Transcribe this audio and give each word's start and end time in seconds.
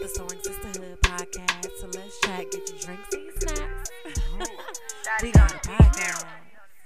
the 0.00 0.08
Soaring 0.08 0.42
Sisterhood 0.42 1.00
podcast. 1.00 1.70
So 1.78 1.86
let's 1.86 2.20
chat, 2.20 2.50
get 2.50 2.68
your 2.68 2.78
drinks 2.78 3.14
and 3.14 3.32
snacks. 3.40 3.90
we 5.22 5.32
got 5.32 5.52
a 5.52 5.58
podcast. 5.68 6.26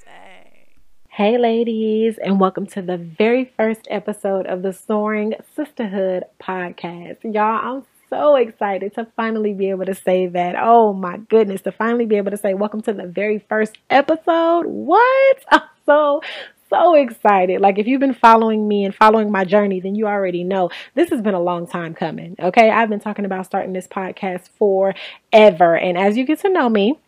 Hey. 0.06 0.68
Hey, 1.08 1.36
ladies, 1.36 2.18
and 2.18 2.38
welcome 2.38 2.66
to 2.66 2.82
the 2.82 2.96
very 2.96 3.52
first 3.56 3.88
episode 3.90 4.46
of 4.46 4.62
the 4.62 4.72
Soaring 4.72 5.34
Sisterhood 5.56 6.22
podcast. 6.40 7.16
Y'all, 7.24 7.78
I'm 7.78 7.84
so 8.08 8.36
excited 8.36 8.94
to 8.94 9.08
finally 9.16 9.54
be 9.54 9.70
able 9.70 9.86
to 9.86 9.94
say 9.94 10.28
that. 10.28 10.54
Oh 10.56 10.92
my 10.92 11.16
goodness, 11.16 11.62
to 11.62 11.72
finally 11.72 12.06
be 12.06 12.16
able 12.16 12.30
to 12.30 12.36
say, 12.36 12.54
Welcome 12.54 12.82
to 12.82 12.92
the 12.92 13.06
very 13.06 13.40
first 13.48 13.76
episode. 13.90 14.66
What? 14.66 15.38
I'm 15.50 15.62
so, 15.84 16.22
so 16.70 16.94
excited. 16.94 17.60
Like, 17.60 17.78
if 17.78 17.86
you've 17.86 18.00
been 18.00 18.14
following 18.14 18.66
me 18.66 18.84
and 18.84 18.94
following 18.94 19.30
my 19.30 19.44
journey, 19.44 19.80
then 19.80 19.94
you 19.94 20.06
already 20.06 20.44
know 20.44 20.70
this 20.94 21.10
has 21.10 21.20
been 21.20 21.34
a 21.34 21.40
long 21.40 21.66
time 21.66 21.94
coming. 21.94 22.36
Okay. 22.40 22.70
I've 22.70 22.88
been 22.88 23.00
talking 23.00 23.24
about 23.24 23.46
starting 23.46 23.72
this 23.72 23.86
podcast 23.86 24.48
forever. 24.58 25.76
And 25.76 25.98
as 25.98 26.16
you 26.16 26.24
get 26.24 26.40
to 26.40 26.48
know 26.48 26.68
me, 26.68 26.98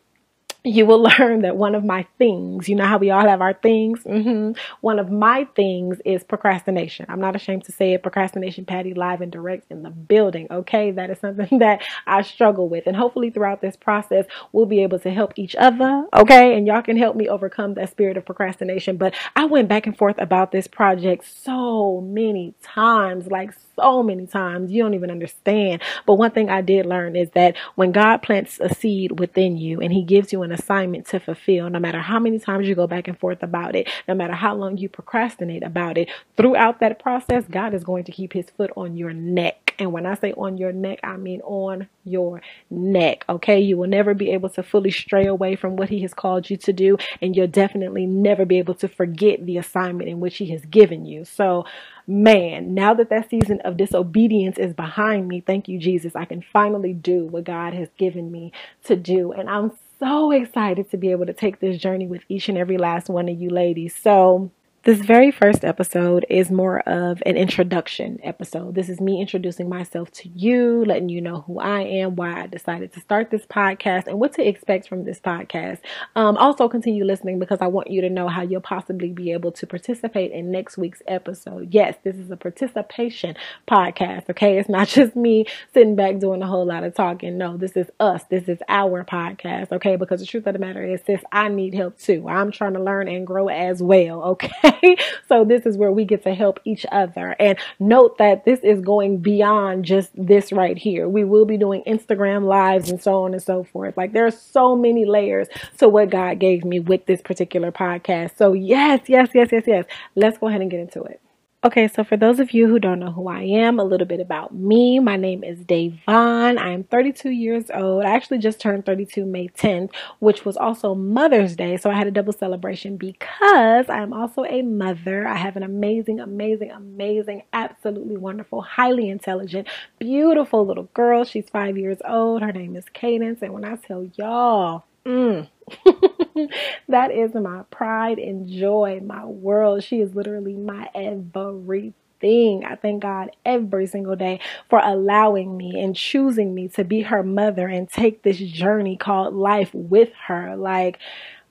you 0.65 0.87
will 0.87 1.02
learn 1.19 1.43
that 1.43 1.57
one 1.57 1.75
of 1.75 1.84
my 1.84 2.07
things, 2.19 2.69
you 2.69 2.77
know 2.77 2.87
how 2.87 2.98
we 2.98 3.11
all 3.11 3.27
have 3.27 3.41
our 3.41 3.55
things? 3.55 4.02
Mm-hmm. 4.05 4.52
One 4.80 4.98
of 4.98 5.11
my 5.11 5.45
things 5.57 6.01
is 6.05 6.23
procrastination. 6.25 7.07
I'm 7.09 7.21
not 7.21 7.37
ashamed 7.37 7.65
to 7.65 7.73
say 7.73 7.95
it. 7.95 8.02
Procrastination, 8.02 8.65
Patty, 8.65 8.95
live 8.95 9.21
and 9.21 9.33
direct 9.33 9.71
in 9.71 9.83
the 9.83 9.91
building. 9.91 10.47
Okay. 10.51 10.91
That 10.91 11.11
is 11.11 11.19
something 11.19 11.59
that 11.59 11.83
I 12.07 12.23
struggle 12.23 12.69
with. 12.69 12.87
And 12.87 12.97
hopefully 12.97 13.30
throughout 13.30 13.61
this 13.61 13.77
process, 13.77 14.27
we'll 14.52 14.66
be 14.66 14.83
able 14.83 14.98
to 15.01 15.11
help 15.11 15.33
each 15.37 15.57
other. 15.57 16.07
Okay. 16.15 16.57
And 16.57 16.66
y'all 16.66 16.83
can 16.83 16.97
help 16.97 17.16
me 17.16 17.29
overcome 17.29 17.74
that 17.74 17.91
spirit 17.91 18.16
of 18.16 18.24
procrastination. 18.24 18.97
But 18.97 19.15
I 19.35 19.45
went 19.47 19.69
back 19.69 19.87
and 19.87 19.97
forth 19.97 20.16
about 20.19 20.52
this 20.52 20.66
project 20.66 21.24
so 21.24 22.01
many 22.01 22.55
times, 22.63 23.27
like 23.27 23.52
so 23.77 24.02
many 24.02 24.27
times. 24.27 24.71
You 24.71 24.83
don't 24.83 24.95
even 24.95 25.10
understand. 25.10 25.83
But 26.07 26.15
one 26.15 26.30
thing 26.30 26.51
I 26.51 26.60
did 26.60 26.87
learn 26.87 27.16
is 27.16 27.30
that 27.30 27.57
when 27.74 27.93
God 27.93 28.19
plants 28.19 28.60
a 28.60 28.73
seed 28.74 29.19
within 29.19 29.57
you 29.57 29.80
and 29.80 29.93
he 29.93 30.02
gives 30.02 30.33
you 30.33 30.43
an 30.43 30.52
assignment 30.53 31.07
to 31.09 31.21
fulfill, 31.21 31.71
no 31.71 31.79
matter 31.79 32.01
how 32.01 32.19
many 32.19 32.39
times 32.39 32.69
you 32.69 32.75
go 32.75 32.87
back 32.87 33.09
and 33.09 33.19
forth 33.19 33.43
about 33.43 33.75
it, 33.75 33.89
no 34.07 34.15
matter 34.15 34.35
how 34.35 34.55
long 34.55 34.77
you 34.79 34.89
procrastinate 34.89 35.63
about 35.63 35.99
it, 35.99 36.09
throughout 36.37 36.81
that 36.81 36.99
process, 36.99 37.45
God 37.51 37.75
is 37.75 37.85
going 37.85 38.05
to 38.05 38.13
keep 38.13 38.33
his 38.33 38.51
foot 38.51 38.71
on 38.77 38.97
your 38.97 39.13
neck. 39.13 39.75
And 39.79 39.93
when 39.93 40.07
I 40.07 40.15
say 40.15 40.33
on 40.33 40.59
your 40.59 40.73
neck, 40.73 41.01
I 41.03 41.17
mean 41.17 41.41
on 41.43 41.89
your 42.05 42.43
neck. 42.71 43.25
Okay. 43.29 43.61
You 43.61 43.77
will 43.77 43.89
never 43.89 44.15
be 44.15 44.30
able 44.30 44.49
to 44.51 44.63
fully 44.63 44.91
stray 44.91 45.27
away 45.27 45.57
from 45.57 45.77
what 45.77 45.89
he 45.89 46.01
has 46.03 46.15
called 46.15 46.51
you 46.51 46.57
to 46.59 46.73
do. 46.73 46.99
And 47.21 47.35
you'll 47.35 47.47
definitely 47.47 48.07
never 48.07 48.45
be 48.45 48.59
able 48.59 48.75
to 48.75 48.89
forget 48.89 49.45
the 49.45 49.59
assignment 49.59 50.09
in 50.09 50.21
which 50.21 50.37
he 50.37 50.47
has 50.51 50.65
given 50.67 51.05
you. 51.05 51.25
So, 51.25 51.65
man, 52.07 52.75
now 52.75 52.95
that 52.95 53.11
that 53.11 53.30
season 53.30 53.61
of 53.63 53.77
disobedience 53.77 54.59
is 54.59 54.75
behind 54.75 55.29
me, 55.29 55.41
thank 55.41 55.69
you, 55.69 55.79
Jesus, 55.79 56.15
I 56.15 56.25
can 56.25 56.43
finally 56.43 56.93
do 56.93 57.27
what 57.27 57.45
God 57.45 57.75
has 57.75 57.89
given 57.97 58.30
me 58.30 58.53
to 58.85 58.97
do. 58.97 59.33
And 59.33 59.49
I'm 59.49 59.73
so 60.03 60.33
excited 60.33 60.91
to 60.91 60.97
be 60.97 61.13
able 61.13 61.27
to 61.27 61.33
take 61.33 61.61
this 61.61 61.79
journey 61.79 62.09
with 62.09 62.23
each 62.29 62.49
and 62.49 62.59
every 62.59 62.77
last 62.77 63.09
one 63.09 63.29
of 63.29 63.41
you 63.41 63.51
ladies. 63.51 63.95
So, 63.95 64.50
this 64.84 64.99
very 64.99 65.31
first 65.31 65.65
episode 65.65 66.27
is 66.28 66.50
more 66.50 66.81
of 66.88 67.22
an 67.25 67.37
introduction 67.37 68.19
episode. 68.25 68.75
This 68.75 68.89
is 68.89 69.00
me 69.00 69.21
introducing 69.21 69.69
myself 69.69 70.11
to 70.11 70.28
you, 70.31 70.84
letting 70.84 71.09
you 71.09 71.21
know 71.21 71.43
who 71.43 71.61
I 71.61 71.83
am, 71.83 72.16
why 72.16 72.43
I 72.43 72.47
decided 72.49 72.93
to 72.94 73.00
start 73.00 73.31
this 73.31 73.47
podcast, 73.47 74.09
and 74.09 74.19
what 74.19 74.33
to 74.34 74.47
expect 74.47 74.89
from 74.89 75.05
this 75.05 75.21
podcast. 75.21 75.78
Um, 76.16 76.37
also, 76.37 76.69
continue 76.69 77.05
listening 77.05 77.39
because 77.39 77.59
I 77.61 77.69
want 77.69 77.93
you 77.93 78.00
to 78.00 78.11
know 78.11 78.27
how 78.27 78.43
you'll 78.43 78.61
possibly 78.61 79.12
be 79.12 79.31
able 79.31 79.53
to 79.53 79.69
participate 79.69 80.33
in 80.33 80.50
next 80.50 80.77
week's 80.77 81.03
episode. 81.06 81.69
Yes, 81.72 81.94
this 82.03 82.17
is 82.17 82.33
a 82.33 82.37
participation 82.37 83.37
podcast, 83.69 84.31
okay? 84.31 84.59
It's 84.59 84.69
not 84.69 84.89
just 84.89 85.15
me 85.15 85.47
sitting 85.72 85.94
back 85.94 86.19
doing 86.19 86.43
a 86.43 86.47
whole 86.49 86.67
lot 86.67 86.83
of 86.83 86.93
talking. 86.97 87.39
No, 87.39 87.56
this 87.56 87.77
is 87.77 87.87
us. 88.00 88.25
This 88.25 88.49
is 88.49 88.59
our 88.69 89.05
podcast, 89.05 89.71
okay? 89.71 89.94
Because 89.94 90.19
the 90.19 90.27
truth 90.27 90.49
of 90.49 90.55
the 90.55 90.59
matter 90.59 90.84
is, 90.84 91.03
sis, 91.06 91.21
I 91.31 91.47
need 91.47 91.72
help 91.72 92.00
too. 92.00 92.28
I'm 92.28 92.50
trying 92.50 92.75
to 92.75 92.83
learn 92.83 93.06
and 93.06 93.25
grow 93.25 93.47
as 93.47 93.81
well, 93.81 94.23
okay? 94.25 94.72
so 95.28 95.44
this 95.44 95.66
is 95.66 95.77
where 95.77 95.93
we 95.93 96.05
get 96.05 96.22
to 96.25 96.34
help 96.34 96.60
each 96.65 96.87
other. 96.93 97.34
And 97.38 97.59
note 97.78 98.19
that 98.19 98.44
this 98.44 98.60
is 98.60 98.81
going 98.81 99.19
beyond 99.19 99.84
just 99.84 100.10
this 100.15 100.53
right 100.53 100.77
here. 100.77 101.09
We 101.09 101.25
will 101.25 101.44
be 101.44 101.56
doing 101.56 101.83
Instagram 101.87 102.44
lives 102.44 102.91
and 102.91 103.03
so 103.03 103.25
on 103.25 103.32
and 103.32 103.43
so 103.43 103.65
forth. 103.65 103.97
Like 103.97 104.12
there 104.12 104.27
are 104.27 104.31
so 104.31 104.77
many 104.77 105.05
layers 105.05 105.49
to 105.78 105.88
what 105.88 106.11
God 106.11 106.38
gave 106.38 106.65
me 106.65 106.81
with 106.81 107.06
this 107.06 107.21
particular 107.22 107.72
podcast. 107.72 108.37
So 108.37 108.53
yes, 108.53 109.00
yes, 109.09 109.31
yes, 109.34 109.49
yes, 109.53 109.65
yes. 109.66 109.84
Let's 110.15 110.38
go 110.38 110.49
ahead 110.49 110.61
and 110.61 110.71
get 110.71 110.81
into 110.81 111.03
it. 111.03 111.21
Okay, 111.65 111.87
so 111.87 112.03
for 112.03 112.17
those 112.17 112.41
of 112.41 112.50
you 112.50 112.67
who 112.67 112.81
don't 112.81 112.99
know 112.99 113.12
who 113.12 113.28
I 113.28 113.43
am, 113.43 113.78
a 113.78 113.84
little 113.84 114.06
bit 114.06 114.19
about 114.19 114.53
me. 114.53 114.99
My 114.99 115.17
name 115.17 115.45
is 115.45 115.61
Davon. 115.65 116.59
I 116.59 116.71
am 116.71 116.83
32 116.83 117.31
years 117.31 117.67
old. 117.73 118.05
I 118.05 118.11
actually 118.11 118.39
just 118.39 118.59
turned 118.61 118.84
32 118.84 119.25
May 119.25 119.47
10th, 119.47 119.91
which 120.19 120.45
was 120.45 120.56
also 120.56 120.97
Mother's 120.97 121.55
Day. 121.55 121.77
So 121.77 121.89
I 121.89 121.95
had 121.95 122.09
a 122.09 122.11
double 122.11 122.33
celebration 122.33 122.97
because 122.97 123.89
I 123.89 124.00
am 124.03 124.12
also 124.12 124.45
a 124.45 124.62
mother. 124.62 125.28
I 125.28 125.37
have 125.37 125.55
an 125.55 125.62
amazing, 125.62 126.19
amazing, 126.19 126.73
amazing, 126.73 127.45
absolutely 127.53 128.17
wonderful, 128.17 128.62
highly 128.62 129.09
intelligent, 129.09 129.69
beautiful 130.00 130.67
little 130.67 130.89
girl. 130.94 131.23
She's 131.23 131.49
five 131.49 131.79
years 131.79 131.99
old. 132.05 132.43
Her 132.43 132.53
name 132.53 132.75
is 132.75 132.87
Cadence. 132.93 133.41
And 133.41 133.53
when 133.53 133.65
I 133.65 133.77
tell 133.77 134.11
y'all, 134.17 134.83
mm, 135.06 135.49
that 136.88 137.10
is 137.10 137.34
my 137.34 137.62
pride 137.70 138.19
and 138.19 138.48
joy, 138.48 139.00
my 139.04 139.25
world. 139.25 139.84
She 139.84 140.00
is 140.00 140.15
literally 140.15 140.54
my 140.54 140.88
everything. 140.94 142.65
I 142.65 142.76
thank 142.76 143.03
God 143.03 143.31
every 143.44 143.87
single 143.87 144.16
day 144.16 144.41
for 144.69 144.81
allowing 144.82 145.56
me 145.56 145.81
and 145.82 145.97
choosing 145.97 146.54
me 146.54 146.69
to 146.69 146.84
be 146.84 147.03
her 147.03 147.22
mother 147.22 147.66
and 147.66 147.88
take 147.88 148.22
this 148.22 148.38
journey 148.38 148.97
called 148.97 149.34
life 149.34 149.70
with 149.72 150.10
her. 150.26 150.56
Like, 150.56 150.98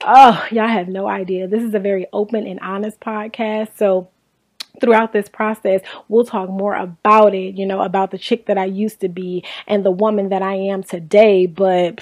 oh, 0.02 0.46
y'all 0.52 0.68
have 0.68 0.88
no 0.88 1.08
idea. 1.08 1.48
This 1.48 1.64
is 1.64 1.74
a 1.74 1.80
very 1.80 2.08
open 2.14 2.48
and 2.48 2.60
honest 2.62 3.00
podcast. 3.00 3.78
So, 3.78 4.10
throughout 4.80 5.12
this 5.12 5.28
process, 5.28 5.82
we'll 6.08 6.26
talk 6.26 6.50
more 6.50 6.74
about 6.74 7.36
it, 7.36 7.56
you 7.56 7.66
know, 7.66 7.82
about 7.82 8.12
the 8.12 8.18
chick 8.18 8.46
that 8.46 8.58
I 8.58 8.66
used 8.66 9.02
to 9.02 9.10
be 9.10 9.44
and 9.68 9.86
the 9.86 9.92
woman 9.92 10.30
that 10.30 10.42
I 10.42 10.54
am 10.54 10.82
today. 10.84 11.46
But 11.46 12.02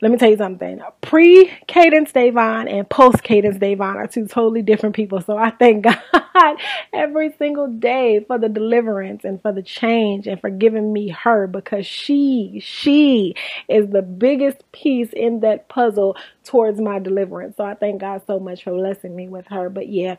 let 0.00 0.12
me 0.12 0.18
tell 0.18 0.30
you 0.30 0.36
something. 0.36 0.80
Pre 1.02 1.50
Cadence 1.66 2.12
Davon 2.12 2.68
and 2.68 2.88
post 2.88 3.22
Cadence 3.24 3.58
Davon 3.58 3.96
are 3.96 4.06
two 4.06 4.28
totally 4.28 4.62
different 4.62 4.94
people. 4.96 5.20
So 5.22 5.36
I 5.36 5.50
thank 5.50 5.84
God 6.12 6.58
every 6.94 7.32
single 7.38 7.68
day 7.68 8.24
for 8.26 8.38
the 8.38 8.48
deliverance 8.48 9.24
and 9.24 9.42
for 9.42 9.52
the 9.52 9.62
change 9.62 10.28
and 10.28 10.40
for 10.40 10.50
giving 10.50 10.92
me 10.92 11.08
her 11.08 11.48
because 11.48 11.86
she, 11.86 12.60
she 12.64 13.34
is 13.68 13.88
the 13.90 14.02
biggest 14.02 14.70
piece 14.72 15.10
in 15.12 15.40
that 15.40 15.68
puzzle 15.68 16.16
towards 16.44 16.80
my 16.80 17.00
deliverance. 17.00 17.56
So 17.56 17.64
I 17.64 17.74
thank 17.74 18.00
God 18.00 18.22
so 18.26 18.38
much 18.40 18.64
for 18.64 18.72
blessing 18.72 19.16
me 19.16 19.28
with 19.28 19.48
her. 19.48 19.68
But 19.70 19.88
yeah, 19.88 20.16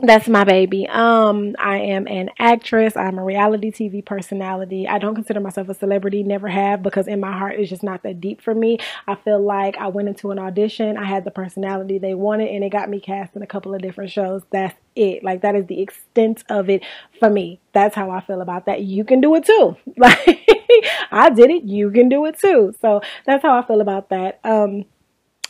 that's 0.00 0.28
my 0.28 0.44
baby. 0.44 0.88
Um, 0.88 1.54
I 1.58 1.78
am 1.78 2.08
an 2.08 2.30
actress. 2.38 2.96
I'm 2.96 3.18
a 3.18 3.24
reality 3.24 3.70
TV 3.70 4.04
personality. 4.04 4.88
I 4.88 4.98
don't 4.98 5.14
consider 5.14 5.40
myself 5.40 5.68
a 5.68 5.74
celebrity, 5.74 6.22
never 6.22 6.48
have, 6.48 6.82
because 6.82 7.06
in 7.06 7.20
my 7.20 7.30
heart 7.36 7.54
it's 7.58 7.70
just 7.70 7.82
not 7.84 8.02
that 8.02 8.20
deep 8.20 8.42
for 8.42 8.54
me. 8.54 8.78
I 9.06 9.14
feel 9.14 9.40
like 9.40 9.76
I 9.76 9.86
went 9.88 10.08
into 10.08 10.32
an 10.32 10.38
audition, 10.38 10.96
I 10.96 11.04
had 11.04 11.24
the 11.24 11.30
personality 11.30 11.98
they 11.98 12.14
wanted, 12.14 12.48
and 12.48 12.64
it 12.64 12.70
got 12.70 12.88
me 12.90 12.98
cast 12.98 13.36
in 13.36 13.42
a 13.42 13.46
couple 13.46 13.72
of 13.74 13.82
different 13.82 14.10
shows. 14.10 14.42
That's 14.50 14.76
it. 14.96 15.22
Like 15.22 15.42
that 15.42 15.54
is 15.54 15.66
the 15.66 15.80
extent 15.80 16.42
of 16.50 16.68
it 16.68 16.82
for 17.20 17.30
me. 17.30 17.60
That's 17.72 17.94
how 17.94 18.10
I 18.10 18.20
feel 18.20 18.40
about 18.40 18.66
that. 18.66 18.82
You 18.82 19.04
can 19.04 19.20
do 19.20 19.34
it 19.36 19.44
too. 19.44 19.76
Like 19.96 20.50
I 21.12 21.30
did 21.30 21.50
it, 21.50 21.62
you 21.64 21.90
can 21.90 22.08
do 22.08 22.24
it 22.26 22.38
too. 22.38 22.74
So 22.80 23.00
that's 23.26 23.42
how 23.42 23.56
I 23.56 23.64
feel 23.64 23.80
about 23.80 24.08
that. 24.10 24.40
Um 24.44 24.84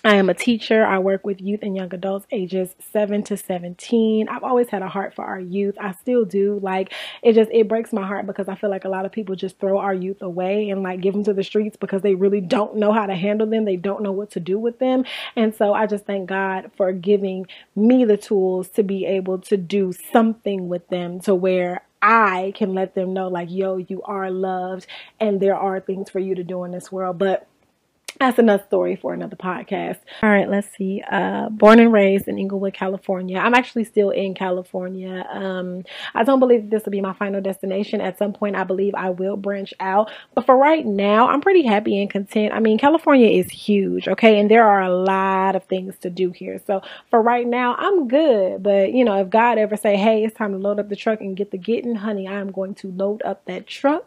I 0.05 0.17
am 0.17 0.29
a 0.29 0.35
teacher. 0.35 0.85
I 0.85 0.99
work 0.99 1.25
with 1.25 1.41
youth 1.41 1.61
and 1.63 1.75
young 1.75 1.93
adults 1.95 2.27
ages 2.31 2.75
7 2.93 3.23
to 3.25 3.39
17. 3.39 4.29
I've 4.29 4.43
always 4.43 4.69
had 4.69 4.83
a 4.83 4.89
heart 4.89 5.15
for 5.15 5.25
our 5.25 5.41
youth. 5.41 5.77
I 5.81 5.93
still 5.93 6.27
do. 6.27 6.59
Like 6.63 6.93
it 7.23 7.33
just 7.33 7.51
it 7.51 7.69
breaks 7.69 7.91
my 7.91 8.07
heart 8.07 8.27
because 8.27 8.47
I 8.47 8.55
feel 8.55 8.69
like 8.69 8.85
a 8.85 8.91
lot 8.91 9.07
of 9.07 9.13
people 9.13 9.35
just 9.35 9.59
throw 9.59 9.79
our 9.79 9.95
youth 9.95 10.21
away 10.21 10.69
and 10.69 10.83
like 10.83 11.01
give 11.01 11.15
them 11.15 11.25
to 11.25 11.33
the 11.33 11.43
streets 11.43 11.79
because 11.79 12.03
they 12.03 12.15
really 12.15 12.43
don't 12.43 12.77
know 12.77 12.93
how 12.93 13.07
to 13.07 13.15
handle 13.15 13.47
them. 13.47 13.65
They 13.65 13.77
don't 13.77 14.03
know 14.03 14.13
what 14.13 14.33
to 14.33 14.41
do 14.41 14.59
with 14.59 14.79
them. 14.79 15.07
And 15.37 15.55
so 15.55 15.73
I 15.73 15.87
just 15.87 16.05
thank 16.05 16.29
God 16.29 16.71
for 16.77 16.93
giving 16.93 17.47
me 17.75 18.05
the 18.05 18.19
tools 18.19 18.69
to 18.71 18.83
be 18.83 19.07
able 19.07 19.39
to 19.39 19.57
do 19.57 19.95
something 20.13 20.69
with 20.69 20.87
them 20.89 21.21
to 21.21 21.35
where 21.35 21.83
I 22.03 22.53
can 22.55 22.75
let 22.75 22.95
them 22.95 23.15
know 23.15 23.29
like 23.29 23.51
yo, 23.51 23.79
you 23.79 24.03
are 24.03 24.31
loved 24.31 24.87
and 25.19 25.41
there 25.41 25.57
are 25.57 25.81
things 25.81 26.11
for 26.11 26.19
you 26.19 26.35
to 26.35 26.45
do 26.45 26.65
in 26.65 26.73
this 26.73 26.93
world. 26.93 27.17
But 27.17 27.49
that's 28.21 28.39
another 28.39 28.63
story 28.67 28.97
for 28.97 29.13
another 29.13 29.37
podcast. 29.37 29.99
All 30.23 30.31
right, 30.31 30.49
let's 30.49 30.69
see. 30.77 31.03
Uh, 31.11 31.49
born 31.49 31.81
and 31.81 31.93
raised 31.93 32.29
in 32.29 32.39
Inglewood, 32.39 32.75
California. 32.75 33.39
I'm 33.39 33.55
actually 33.55 33.85
still 33.85 34.11
in 34.11 34.35
California. 34.35 35.27
Um, 35.31 35.85
I 36.15 36.25
don't 36.25 36.39
believe 36.39 36.71
this 36.71 36.85
will 36.85 36.93
be 36.93 37.01
my 37.01 37.13
final 37.15 37.41
destination. 37.41 38.01
At 38.01 38.19
some 38.19 38.33
point, 38.33 38.57
I 38.57 38.65
believe 38.65 38.95
I 38.95 39.11
will 39.11 39.37
branch 39.37 39.75
out. 39.81 40.11
But 40.35 40.47
for 40.47 40.57
right 40.57 40.87
now, 40.87 41.29
I'm 41.29 41.41
pretty 41.41 41.63
happy 41.63 42.01
and 42.01 42.11
content. 42.11 42.53
I 42.55 42.61
mean, 42.61 42.79
California 42.79 43.29
is 43.29 43.51
huge, 43.51 44.09
okay? 44.09 44.39
And 44.39 44.51
there 44.51 44.67
are 44.67 44.83
a 44.83 44.95
lot 44.95 45.57
of 45.57 45.65
things 45.65 45.97
to 45.99 46.11
do 46.11 46.31
here. 46.31 46.61
So 46.67 46.83
for 47.11 47.21
right 47.21 47.47
now, 47.47 47.75
I'm 47.77 48.09
good. 48.09 48.63
But, 48.63 48.93
you 48.93 49.05
know, 49.05 49.21
if 49.21 49.31
God 49.31 49.59
ever 49.59 49.77
say, 49.77 49.97
hey, 49.97 50.25
it's 50.25 50.37
time 50.37 50.53
to 50.53 50.59
load 50.59 50.79
up 50.79 50.89
the 50.89 50.97
truck 50.97 51.21
and 51.21 51.37
get 51.37 51.51
the 51.51 51.59
getting, 51.59 51.97
honey, 51.97 52.29
I 52.29 52.35
am 52.35 52.53
going 52.53 52.75
to 52.77 52.91
load 52.93 53.23
up 53.25 53.45
that 53.47 53.67
truck 53.67 54.07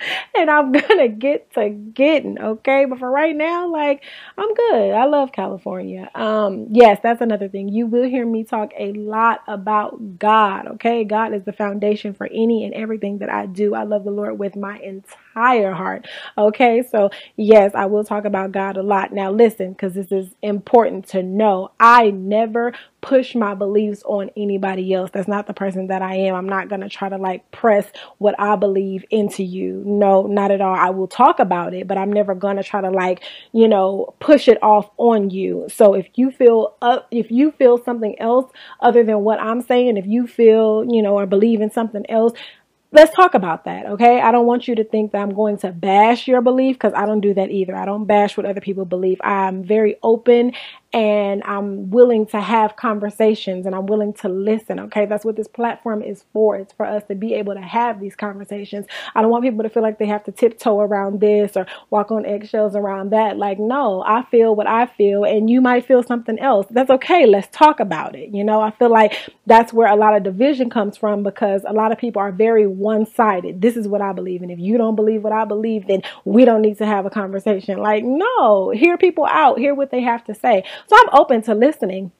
and 0.36 0.50
I'm 0.50 0.72
gonna 0.72 1.08
get 1.08 1.52
to 1.54 1.70
getting, 1.70 2.40
okay? 2.40 2.84
But 2.86 2.98
for 3.00 3.10
right 3.10 3.34
now, 3.36 3.68
like 3.70 4.02
I'm 4.38 4.54
good. 4.54 4.92
I 4.92 5.06
love 5.06 5.32
California. 5.32 6.10
Um, 6.14 6.68
yes, 6.72 7.00
that's 7.02 7.20
another 7.20 7.48
thing. 7.48 7.68
You 7.68 7.86
will 7.86 8.08
hear 8.08 8.26
me 8.26 8.44
talk 8.44 8.72
a 8.78 8.92
lot 8.94 9.42
about 9.48 10.18
God, 10.18 10.66
okay? 10.68 11.04
God 11.04 11.34
is 11.34 11.44
the 11.44 11.52
foundation 11.52 12.14
for 12.14 12.26
any 12.26 12.64
and 12.64 12.74
everything 12.74 13.18
that 13.18 13.30
I 13.30 13.46
do. 13.46 13.74
I 13.74 13.84
love 13.84 14.04
the 14.04 14.10
Lord 14.10 14.38
with 14.38 14.56
my 14.56 14.78
entire 14.78 15.16
heart. 15.34 16.06
Okay, 16.36 16.82
so 16.90 17.10
yes, 17.36 17.72
I 17.74 17.86
will 17.86 18.04
talk 18.04 18.24
about 18.24 18.52
God 18.52 18.76
a 18.76 18.82
lot. 18.82 19.12
Now 19.12 19.30
listen, 19.30 19.72
because 19.72 19.94
this 19.94 20.12
is 20.12 20.34
important 20.42 21.08
to 21.08 21.22
know. 21.22 21.70
I 21.78 22.10
never 22.10 22.72
push 23.00 23.34
my 23.34 23.54
beliefs 23.54 24.02
on 24.04 24.30
anybody 24.36 24.92
else. 24.92 25.10
That's 25.12 25.28
not 25.28 25.46
the 25.46 25.54
person 25.54 25.86
that 25.86 26.02
I 26.02 26.16
am. 26.16 26.34
I'm 26.34 26.48
not 26.48 26.68
going 26.68 26.80
to 26.80 26.88
try 26.88 27.08
to 27.08 27.16
like 27.16 27.48
press 27.52 27.86
what 28.18 28.34
I 28.38 28.56
believe 28.56 29.04
into 29.10 29.44
you. 29.44 29.82
No, 29.86 30.26
not 30.26 30.50
at 30.50 30.60
all. 30.60 30.74
I 30.74 30.90
will 30.90 31.06
talk 31.06 31.38
about 31.38 31.74
it, 31.74 31.86
but 31.86 31.96
I'm 31.96 32.12
never 32.12 32.34
going 32.34 32.56
to 32.56 32.62
try 32.62 32.80
to 32.80 32.90
like, 32.90 33.22
you 33.52 33.68
know, 33.68 34.14
push 34.18 34.48
it 34.48 34.60
off 34.62 34.90
on 34.96 35.30
you. 35.30 35.68
So 35.72 35.94
if 35.94 36.08
you 36.16 36.30
feel 36.30 36.76
uh, 36.82 37.00
if 37.10 37.30
you 37.30 37.52
feel 37.52 37.78
something 37.78 38.18
else 38.20 38.50
other 38.80 39.04
than 39.04 39.20
what 39.20 39.40
I'm 39.40 39.62
saying, 39.62 39.96
if 39.96 40.06
you 40.06 40.26
feel, 40.26 40.84
you 40.88 41.02
know, 41.02 41.14
or 41.16 41.26
believe 41.26 41.60
in 41.60 41.70
something 41.70 42.04
else, 42.10 42.32
let's 42.92 43.14
talk 43.14 43.34
about 43.34 43.64
that, 43.64 43.86
okay? 43.86 44.20
I 44.20 44.32
don't 44.32 44.46
want 44.46 44.66
you 44.66 44.74
to 44.76 44.84
think 44.84 45.12
that 45.12 45.18
I'm 45.18 45.34
going 45.34 45.58
to 45.58 45.72
bash 45.72 46.26
your 46.26 46.40
belief 46.40 46.76
because 46.76 46.94
I 46.94 47.06
don't 47.06 47.20
do 47.20 47.34
that 47.34 47.50
either. 47.50 47.76
I 47.76 47.84
don't 47.84 48.06
bash 48.06 48.36
what 48.36 48.46
other 48.46 48.60
people 48.60 48.84
believe. 48.84 49.20
I'm 49.22 49.62
very 49.62 49.96
open 50.02 50.52
and 50.92 51.42
I'm 51.44 51.90
willing 51.90 52.26
to 52.28 52.40
have 52.40 52.76
conversations 52.76 53.66
and 53.66 53.74
I'm 53.74 53.84
willing 53.86 54.14
to 54.14 54.28
listen. 54.28 54.80
Okay, 54.80 55.04
that's 55.04 55.24
what 55.24 55.36
this 55.36 55.48
platform 55.48 56.02
is 56.02 56.24
for. 56.32 56.56
It's 56.56 56.72
for 56.72 56.86
us 56.86 57.02
to 57.08 57.14
be 57.14 57.34
able 57.34 57.54
to 57.54 57.60
have 57.60 58.00
these 58.00 58.16
conversations. 58.16 58.86
I 59.14 59.20
don't 59.20 59.30
want 59.30 59.44
people 59.44 59.62
to 59.64 59.68
feel 59.68 59.82
like 59.82 59.98
they 59.98 60.06
have 60.06 60.24
to 60.24 60.32
tiptoe 60.32 60.80
around 60.80 61.20
this 61.20 61.56
or 61.56 61.66
walk 61.90 62.10
on 62.10 62.24
eggshells 62.24 62.74
around 62.74 63.10
that. 63.10 63.36
Like, 63.36 63.58
no, 63.58 64.02
I 64.06 64.22
feel 64.30 64.54
what 64.54 64.66
I 64.66 64.86
feel, 64.86 65.24
and 65.24 65.50
you 65.50 65.60
might 65.60 65.84
feel 65.84 66.02
something 66.02 66.38
else. 66.38 66.66
That's 66.70 66.90
okay. 66.90 67.26
Let's 67.26 67.48
talk 67.52 67.80
about 67.80 68.16
it. 68.16 68.30
You 68.32 68.44
know, 68.44 68.62
I 68.62 68.70
feel 68.70 68.90
like 68.90 69.14
that's 69.46 69.74
where 69.74 69.88
a 69.92 69.96
lot 69.96 70.16
of 70.16 70.22
division 70.22 70.70
comes 70.70 70.96
from 70.96 71.22
because 71.22 71.64
a 71.66 71.72
lot 71.72 71.92
of 71.92 71.98
people 71.98 72.22
are 72.22 72.32
very 72.32 72.66
one 72.66 73.04
sided. 73.04 73.60
This 73.60 73.76
is 73.76 73.86
what 73.86 74.00
I 74.00 74.12
believe, 74.12 74.40
and 74.40 74.50
if 74.50 74.58
you 74.58 74.78
don't 74.78 74.96
believe 74.96 75.22
what 75.22 75.34
I 75.34 75.44
believe, 75.44 75.86
then 75.86 76.02
we 76.24 76.46
don't 76.46 76.62
need 76.62 76.78
to 76.78 76.86
have 76.86 77.04
a 77.04 77.10
conversation. 77.10 77.78
Like, 77.78 78.04
no, 78.04 78.70
hear 78.70 78.96
people 78.96 79.26
out, 79.26 79.58
hear 79.58 79.74
what 79.74 79.90
they 79.90 80.00
have 80.00 80.24
to 80.24 80.34
say. 80.34 80.64
So 80.86 80.96
I'm 80.96 81.20
open 81.20 81.42
to 81.42 81.54
listening. 81.54 82.12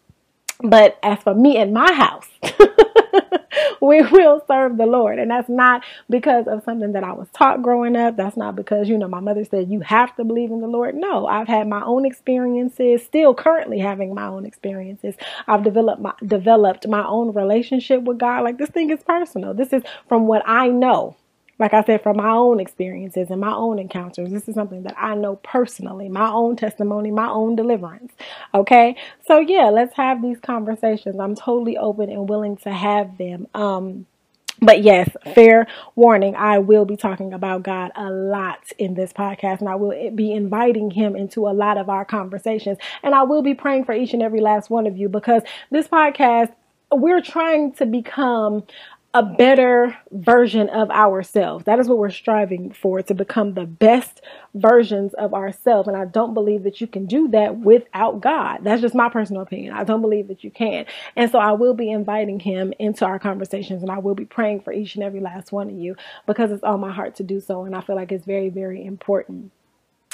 But 0.61 0.99
as 1.05 1.23
for 1.23 1.35
me 1.35 1.57
and 1.57 1.73
my 1.73 1.93
house, 1.93 2.27
we 3.81 4.03
will 4.03 4.43
serve 4.49 4.77
the 4.77 4.87
Lord. 4.87 5.21
And 5.21 5.31
that's 5.31 5.49
not 5.49 5.85
because 6.11 6.49
of 6.49 6.65
something 6.65 6.93
that 6.93 7.05
I 7.05 7.13
was 7.13 7.29
taught 7.33 7.63
growing 7.63 7.95
up. 7.97 8.17
That's 8.17 8.37
not 8.37 8.57
because, 8.57 8.89
you 8.89 8.99
know, 8.99 9.07
my 9.07 9.21
mother 9.21 9.45
said 9.45 9.71
you 9.71 9.81
have 9.81 10.17
to 10.17 10.25
believe 10.25 10.51
in 10.51 10.61
the 10.61 10.67
Lord. 10.67 10.97
No, 10.97 11.27
I've 11.27 11.47
had 11.47 11.69
my 11.69 11.83
own 11.85 12.05
experiences, 12.05 13.05
still 13.05 13.35
currently 13.35 13.79
having 13.79 14.15
my 14.15 14.27
own 14.27 14.45
experiences. 14.45 15.15
I've 15.47 15.63
developed 15.63 16.03
my 16.03 16.13
developed 16.27 16.89
my 16.89 17.07
own 17.07 17.35
relationship 17.35 18.03
with 18.03 18.19
God. 18.19 18.43
Like 18.43 18.59
this 18.59 18.71
thing 18.71 18.91
is 18.91 19.03
personal. 19.05 19.55
This 19.55 19.73
is 19.73 19.83
from 20.09 20.27
what 20.27 20.43
I 20.45 20.69
know 20.69 21.17
like 21.59 21.75
I 21.75 21.83
said, 21.83 22.03
from 22.03 22.19
my 22.19 22.31
own 22.31 22.61
experiences 22.61 23.31
and 23.31 23.41
my 23.41 23.53
own 23.53 23.79
encounters, 23.79 24.31
this 24.31 24.49
is 24.49 24.55
something 24.55 24.85
that 24.85 24.95
I 24.97 25.15
know 25.15 25.37
personally, 25.37 26.09
my 26.09 26.31
own 26.31 26.57
testimony, 26.57 27.11
my 27.11 27.29
own 27.29 27.57
deliverance. 27.57 28.13
Okay. 28.55 28.97
So 29.27 29.41
yeah, 29.41 29.71
let's 29.71 29.97
have 29.97 30.23
these 30.23 30.39
conversations. 30.39 31.19
I'm 31.19 31.35
totally 31.35 31.77
open 31.77 32.11
and 32.11 32.29
willing 32.29 32.57
to 32.59 32.71
have 32.71 33.19
them. 33.19 33.49
Um, 33.55 34.07
but 34.61 34.83
yes, 34.83 35.09
fair 35.35 35.67
warning, 35.95 36.35
I 36.35 36.59
will 36.59 36.85
be 36.85 36.97
talking 36.97 37.33
about 37.33 37.63
God 37.63 37.93
a 37.95 38.11
lot 38.11 38.73
in 38.79 38.95
this 38.95 39.13
podcast 39.13 39.61
and 39.61 39.69
I 39.69 39.77
will 39.77 40.11
be 40.11 40.33
inviting 40.33 40.91
him 40.91 41.15
into 41.15 41.49
a 41.49 41.51
lot 41.51 41.79
of 41.79 41.89
our 41.89 42.05
conversations. 42.05 42.79
And 43.03 43.15
I 43.15 43.23
will 43.23 43.43
be 43.43 43.55
praying 43.55 43.85
for 43.85 43.95
each 43.95 44.15
and 44.15 44.23
every 44.23 44.41
last 44.41 44.69
one 44.69 44.87
of 44.87 44.97
you 44.97 45.09
because 45.09 45.43
this 45.71 45.87
podcast, 45.87 46.53
we're 46.91 47.21
trying 47.21 47.73
to 47.73 47.87
become 47.87 48.65
a 49.15 49.23
better 49.23 49.97
version 50.13 50.69
of 50.69 50.91
ourselves. 50.91 51.65
That 51.65 51.79
is 51.79 51.89
what 51.89 51.97
we're 51.97 52.11
striving 52.11 52.73
for 52.73 53.01
to 53.01 53.15
become 53.15 53.55
the 53.55 53.65
best 53.65 54.21
versions 54.55 55.15
of 55.15 55.33
ourselves. 55.33 55.89
And 55.89 55.97
I 55.97 56.05
don't 56.05 56.35
believe 56.35 56.63
that 56.65 56.81
you 56.83 56.87
can 56.87 57.07
do 57.07 57.29
that 57.29 57.57
without 57.57 58.21
God. 58.21 58.59
That's 58.63 58.83
just 58.83 58.95
my 58.95 59.09
personal 59.09 59.41
opinion. 59.41 59.73
I 59.73 59.85
don't 59.85 60.03
believe 60.03 60.29
that 60.29 60.45
you 60.45 60.51
can. 60.51 60.85
And 61.17 61.31
so 61.31 61.39
I 61.39 61.53
will 61.53 61.73
be 61.73 61.91
inviting 61.91 62.39
him 62.39 62.75
into 62.79 63.07
our 63.07 63.19
conversations 63.19 63.83
and 63.83 63.91
I 63.91 63.99
will 63.99 64.15
be 64.15 64.27
praying 64.27 64.61
for 64.61 64.75
each 64.75 64.95
and 64.95 65.03
every 65.03 65.21
last 65.21 65.53
one 65.53 65.71
of 65.71 65.75
you 65.75 65.97
because 66.27 66.53
it's 66.53 66.63
on 66.63 66.81
my 66.81 66.93
heart 66.93 67.17
to 67.17 67.23
do 67.23 67.41
so. 67.41 67.65
And 67.65 67.75
I 67.75 67.81
feel 67.81 67.97
like 67.97 68.13
it's 68.13 68.27
very, 68.27 68.51
very 68.51 68.85
important. 68.85 69.53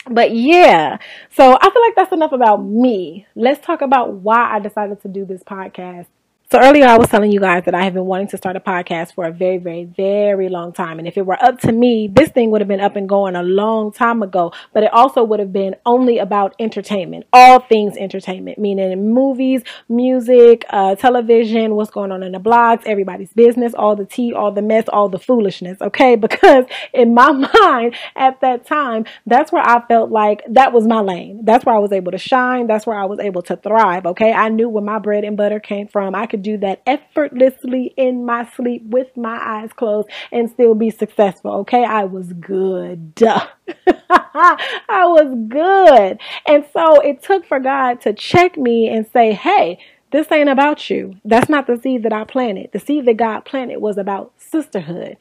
But 0.08 0.32
yeah, 0.32 0.98
so 1.30 1.56
I 1.60 1.70
feel 1.70 1.82
like 1.82 1.96
that's 1.96 2.12
enough 2.12 2.32
about 2.32 2.58
me. 2.58 3.26
Let's 3.34 3.64
talk 3.64 3.80
about 3.80 4.12
why 4.12 4.54
I 4.54 4.60
decided 4.60 5.00
to 5.02 5.08
do 5.08 5.24
this 5.24 5.42
podcast 5.42 6.06
so 6.50 6.60
earlier 6.60 6.86
I 6.86 6.98
was 6.98 7.08
telling 7.08 7.32
you 7.32 7.40
guys 7.40 7.64
that 7.64 7.74
I 7.74 7.84
have 7.84 7.94
been 7.94 8.04
wanting 8.04 8.28
to 8.28 8.36
start 8.36 8.54
a 8.54 8.60
podcast 8.60 9.14
for 9.14 9.24
a 9.24 9.32
very, 9.32 9.56
very, 9.56 9.84
very 9.84 10.50
long 10.50 10.72
time. 10.72 10.98
And 10.98 11.08
if 11.08 11.16
it 11.16 11.24
were 11.24 11.42
up 11.42 11.58
to 11.60 11.72
me, 11.72 12.06
this 12.06 12.28
thing 12.28 12.50
would 12.50 12.60
have 12.60 12.68
been 12.68 12.80
up 12.80 12.96
and 12.96 13.08
going 13.08 13.34
a 13.34 13.42
long 13.42 13.92
time 13.92 14.22
ago. 14.22 14.52
But 14.74 14.82
it 14.82 14.92
also 14.92 15.24
would 15.24 15.40
have 15.40 15.54
been 15.54 15.74
only 15.86 16.18
about 16.18 16.54
entertainment, 16.58 17.26
all 17.32 17.60
things 17.60 17.96
entertainment, 17.96 18.58
meaning 18.58 19.12
movies, 19.12 19.62
music, 19.88 20.66
uh, 20.68 20.96
television, 20.96 21.76
what's 21.76 21.90
going 21.90 22.12
on 22.12 22.22
in 22.22 22.32
the 22.32 22.38
blogs, 22.38 22.82
everybody's 22.84 23.32
business, 23.32 23.72
all 23.74 23.96
the 23.96 24.04
tea, 24.04 24.34
all 24.34 24.52
the 24.52 24.62
mess, 24.62 24.84
all 24.88 25.08
the 25.08 25.18
foolishness. 25.18 25.80
Okay. 25.80 26.16
Because 26.34 26.64
in 26.92 27.14
my 27.14 27.30
mind 27.32 27.94
at 28.16 28.40
that 28.40 28.66
time, 28.66 29.04
that's 29.24 29.52
where 29.52 29.62
I 29.62 29.86
felt 29.86 30.10
like 30.10 30.42
that 30.48 30.72
was 30.72 30.86
my 30.86 31.00
lane. 31.00 31.42
That's 31.44 31.64
where 31.64 31.74
I 31.74 31.78
was 31.78 31.92
able 31.92 32.10
to 32.12 32.18
shine. 32.18 32.66
That's 32.66 32.86
where 32.86 32.98
I 32.98 33.04
was 33.04 33.20
able 33.20 33.42
to 33.42 33.56
thrive. 33.56 34.04
Okay. 34.06 34.32
I 34.32 34.48
knew 34.48 34.68
where 34.68 34.82
my 34.82 34.98
bread 34.98 35.22
and 35.22 35.36
butter 35.36 35.60
came 35.60 35.86
from. 35.86 36.14
I 36.14 36.26
could 36.34 36.42
do 36.42 36.58
that 36.58 36.82
effortlessly 36.84 37.94
in 37.96 38.26
my 38.26 38.44
sleep 38.56 38.82
with 38.86 39.16
my 39.16 39.38
eyes 39.40 39.72
closed 39.72 40.08
and 40.32 40.50
still 40.50 40.74
be 40.74 40.90
successful. 40.90 41.52
Okay. 41.58 41.84
I 41.84 42.04
was 42.04 42.32
good. 42.32 43.14
I 44.10 45.06
was 45.06 45.32
good. 45.48 46.20
And 46.44 46.64
so 46.72 47.00
it 47.00 47.22
took 47.22 47.46
for 47.46 47.60
God 47.60 48.00
to 48.00 48.12
check 48.12 48.56
me 48.56 48.88
and 48.88 49.06
say, 49.12 49.32
Hey, 49.32 49.78
this 50.10 50.30
ain't 50.32 50.48
about 50.48 50.90
you. 50.90 51.14
That's 51.24 51.48
not 51.48 51.68
the 51.68 51.76
seed 51.76 52.02
that 52.02 52.12
I 52.12 52.24
planted. 52.24 52.70
The 52.72 52.80
seed 52.80 53.06
that 53.06 53.16
God 53.16 53.40
planted 53.44 53.78
was 53.78 53.96
about 53.96 54.32
sisterhood. 54.36 55.16